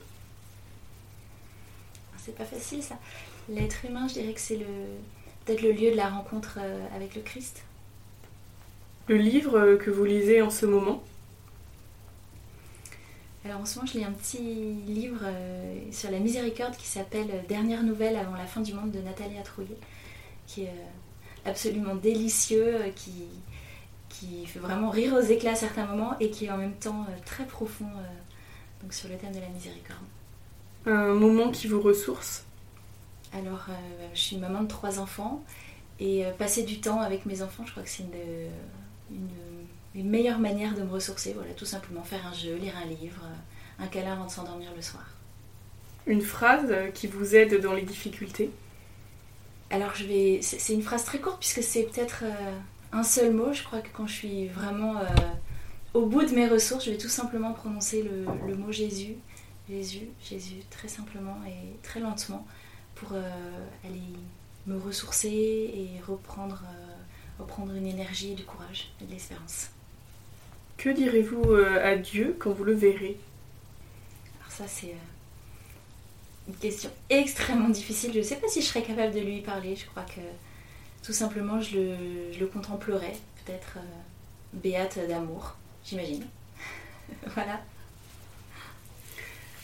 C'est 2.17 2.37
pas 2.37 2.45
facile 2.45 2.81
ça. 2.81 2.97
L'être 3.49 3.85
humain, 3.85 4.07
je 4.07 4.15
dirais 4.15 4.33
que 4.33 4.41
c'est 4.41 4.57
le 4.57 4.67
peut-être 5.45 5.63
le 5.63 5.73
lieu 5.73 5.91
de 5.91 5.97
la 5.97 6.09
rencontre 6.09 6.59
euh, 6.61 6.87
avec 6.95 7.17
le 7.17 7.23
Christ. 7.23 7.65
Le 9.09 9.17
livre 9.17 9.77
que 9.77 9.91
vous 9.91 10.05
lisez 10.05 10.43
en 10.43 10.51
ce 10.51 10.67
moment 10.67 11.03
Alors 13.45 13.61
en 13.61 13.67
ce 13.67 13.77
moment, 13.77 13.91
je 13.93 13.99
lis 13.99 14.05
un 14.05 14.13
petit 14.13 14.39
livre 14.87 15.23
euh, 15.25 15.81
sur 15.91 16.11
la 16.13 16.21
miséricorde 16.21 16.77
qui 16.77 16.87
s'appelle 16.87 17.45
Dernière 17.49 17.83
nouvelle 17.83 18.17
avant 18.17 18.37
la 18.37 18.47
fin 18.47 18.61
du 18.61 18.75
monde 18.75 18.93
de 18.93 19.01
Nathalie 19.01 19.39
Atrouillet, 19.39 19.79
qui 20.47 20.65
est 20.65 20.73
absolument 21.45 21.97
délicieux, 21.97 22.79
qui, 22.95 23.13
qui 24.19 24.47
fait 24.47 24.59
vraiment 24.59 24.91
rire 24.91 25.15
aux 25.15 25.21
éclats 25.21 25.53
à 25.53 25.55
certains 25.55 25.87
moments 25.87 26.17
et 26.21 26.31
qui 26.31 26.47
est 26.47 26.51
en 26.51 26.57
même 26.57 26.75
temps 26.75 27.07
euh, 27.09 27.15
très 27.25 27.45
profond 27.45 27.85
euh, 27.85 28.83
donc 28.83 28.93
sur 28.93 29.09
le 29.09 29.17
thème 29.17 29.33
de 29.33 29.41
la 29.41 29.49
miséricorde. 29.49 30.01
Un 30.87 31.15
moment 31.15 31.51
qui 31.51 31.67
vous 31.67 31.81
ressource? 31.81 32.45
Alors, 33.33 33.67
euh, 33.69 34.09
je 34.15 34.21
suis 34.21 34.37
maman 34.37 34.63
de 34.63 34.69
trois 34.69 35.01
enfants 35.01 35.43
et 35.99 36.25
passer 36.39 36.63
du 36.63 36.81
temps 36.81 37.01
avec 37.01 37.25
mes 37.25 37.41
enfants, 37.41 37.65
je 37.65 37.71
crois 37.71 37.83
que 37.83 37.89
c'est 37.89 38.03
une, 39.11 39.21
une, 39.95 40.11
meilleure 40.11 40.39
manière 40.39 40.75
de 40.75 40.83
me 40.83 40.91
ressourcer. 40.91 41.33
Voilà, 41.33 41.55
tout 41.55 41.65
simplement 41.65 42.03
faire 42.03 42.27
un 42.27 42.35
jeu, 42.35 42.55
lire 42.57 42.75
un 42.77 42.85
livre, 42.85 43.23
un 43.79 43.87
câlin 43.87 44.13
avant 44.13 44.27
de 44.27 44.31
s'endormir 44.31 44.69
le 44.77 44.83
soir. 44.83 45.07
Une 46.07 46.21
phrase 46.21 46.71
qui 46.93 47.07
vous 47.07 47.35
aide 47.35 47.63
dans 47.63 47.73
les 47.73 47.83
difficultés? 47.83 48.51
Alors 49.71 49.95
je 49.95 50.05
vais, 50.05 50.41
c'est 50.43 50.75
une 50.75 50.83
phrase 50.83 51.05
très 51.05 51.19
courte 51.19 51.39
puisque 51.41 51.63
c'est 51.63 51.85
peut-être 51.85 52.25
un 52.93 53.03
seul 53.03 53.33
mot. 53.33 53.53
Je 53.53 53.63
crois 53.63 53.81
que 53.81 53.89
quand 53.93 54.07
je 54.07 54.13
suis 54.13 54.49
vraiment 54.49 54.99
euh, 54.99 55.05
au 55.95 56.07
bout 56.07 56.25
de 56.25 56.35
mes 56.35 56.47
ressources, 56.47 56.85
je 56.85 56.91
vais 56.91 56.99
tout 56.99 57.09
simplement 57.09 57.53
prononcer 57.53 58.03
le, 58.03 58.55
mot 58.55 58.73
Jésus. 58.73 59.17
Jésus, 59.69 60.09
Jésus, 60.23 60.63
très 60.71 60.89
simplement 60.89 61.39
et 61.47 61.77
très 61.83 62.01
lentement 62.01 62.47
pour 62.95 63.11
euh, 63.13 63.67
aller 63.85 64.01
me 64.67 64.79
ressourcer 64.79 65.29
et 65.29 66.01
reprendre, 66.07 66.63
euh, 66.65 67.43
reprendre 67.43 67.75
une 67.75 67.87
énergie, 67.87 68.35
du 68.35 68.45
courage 68.45 68.93
et 69.01 69.05
de 69.05 69.11
l'espérance. 69.11 69.71
Que 70.77 70.91
direz-vous 70.91 71.55
à 71.55 71.97
Dieu 71.97 72.37
quand 72.39 72.51
vous 72.51 72.65
le 72.65 72.75
verrez? 72.75 73.19
Alors 74.39 74.53
ça 74.53 74.65
c'est 74.69 74.95
une 76.47 76.55
question 76.55 76.91
extrêmement 77.09 77.71
difficile. 77.71 78.13
Je 78.13 78.19
ne 78.19 78.23
sais 78.23 78.37
pas 78.37 78.49
si 78.49 78.61
je 78.61 78.67
serais 78.67 78.83
capable 78.83 79.15
de 79.15 79.21
lui 79.21 79.41
parler. 79.41 79.75
Je 79.75 79.87
crois 79.87 80.05
que 80.05 80.21
tout 81.07 81.13
simplement, 81.13 81.61
je 81.61 81.79
le, 82.41 82.47
contemplerai, 82.47 83.13
peut-être 83.45 83.75
euh, 83.77 83.81
béate 84.55 84.99
d'amour, 85.09 85.57
j'imagine. 85.85 86.25
voilà. 87.35 87.61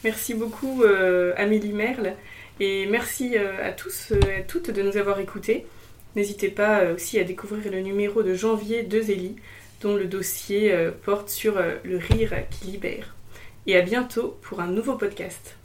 Merci 0.05 0.35
beaucoup 0.35 0.85
euh, 0.85 1.35
Amélie 1.37 1.73
Merle 1.73 2.15
et 2.61 2.87
merci 2.87 3.37
euh, 3.37 3.69
à 3.69 3.73
tous 3.73 4.13
et 4.13 4.37
à 4.37 4.43
toutes 4.43 4.71
de 4.71 4.83
nous 4.83 4.97
avoir 4.97 5.19
écoutés. 5.19 5.67
N'hésitez 6.15 6.49
pas 6.49 6.85
aussi 6.93 7.19
à 7.19 7.25
découvrir 7.25 7.73
le 7.73 7.81
numéro 7.81 8.23
de 8.23 8.35
janvier 8.35 8.85
de 8.85 9.01
Zélie 9.01 9.35
dont 9.81 9.97
le 9.97 10.05
dossier 10.05 10.73
porte 11.03 11.29
sur 11.29 11.55
le 11.61 11.97
rire 11.97 12.35
qui 12.51 12.67
libère. 12.67 13.17
Et 13.67 13.77
à 13.77 13.81
bientôt 13.81 14.39
pour 14.43 14.61
un 14.61 14.69
nouveau 14.69 14.95
podcast. 14.95 15.57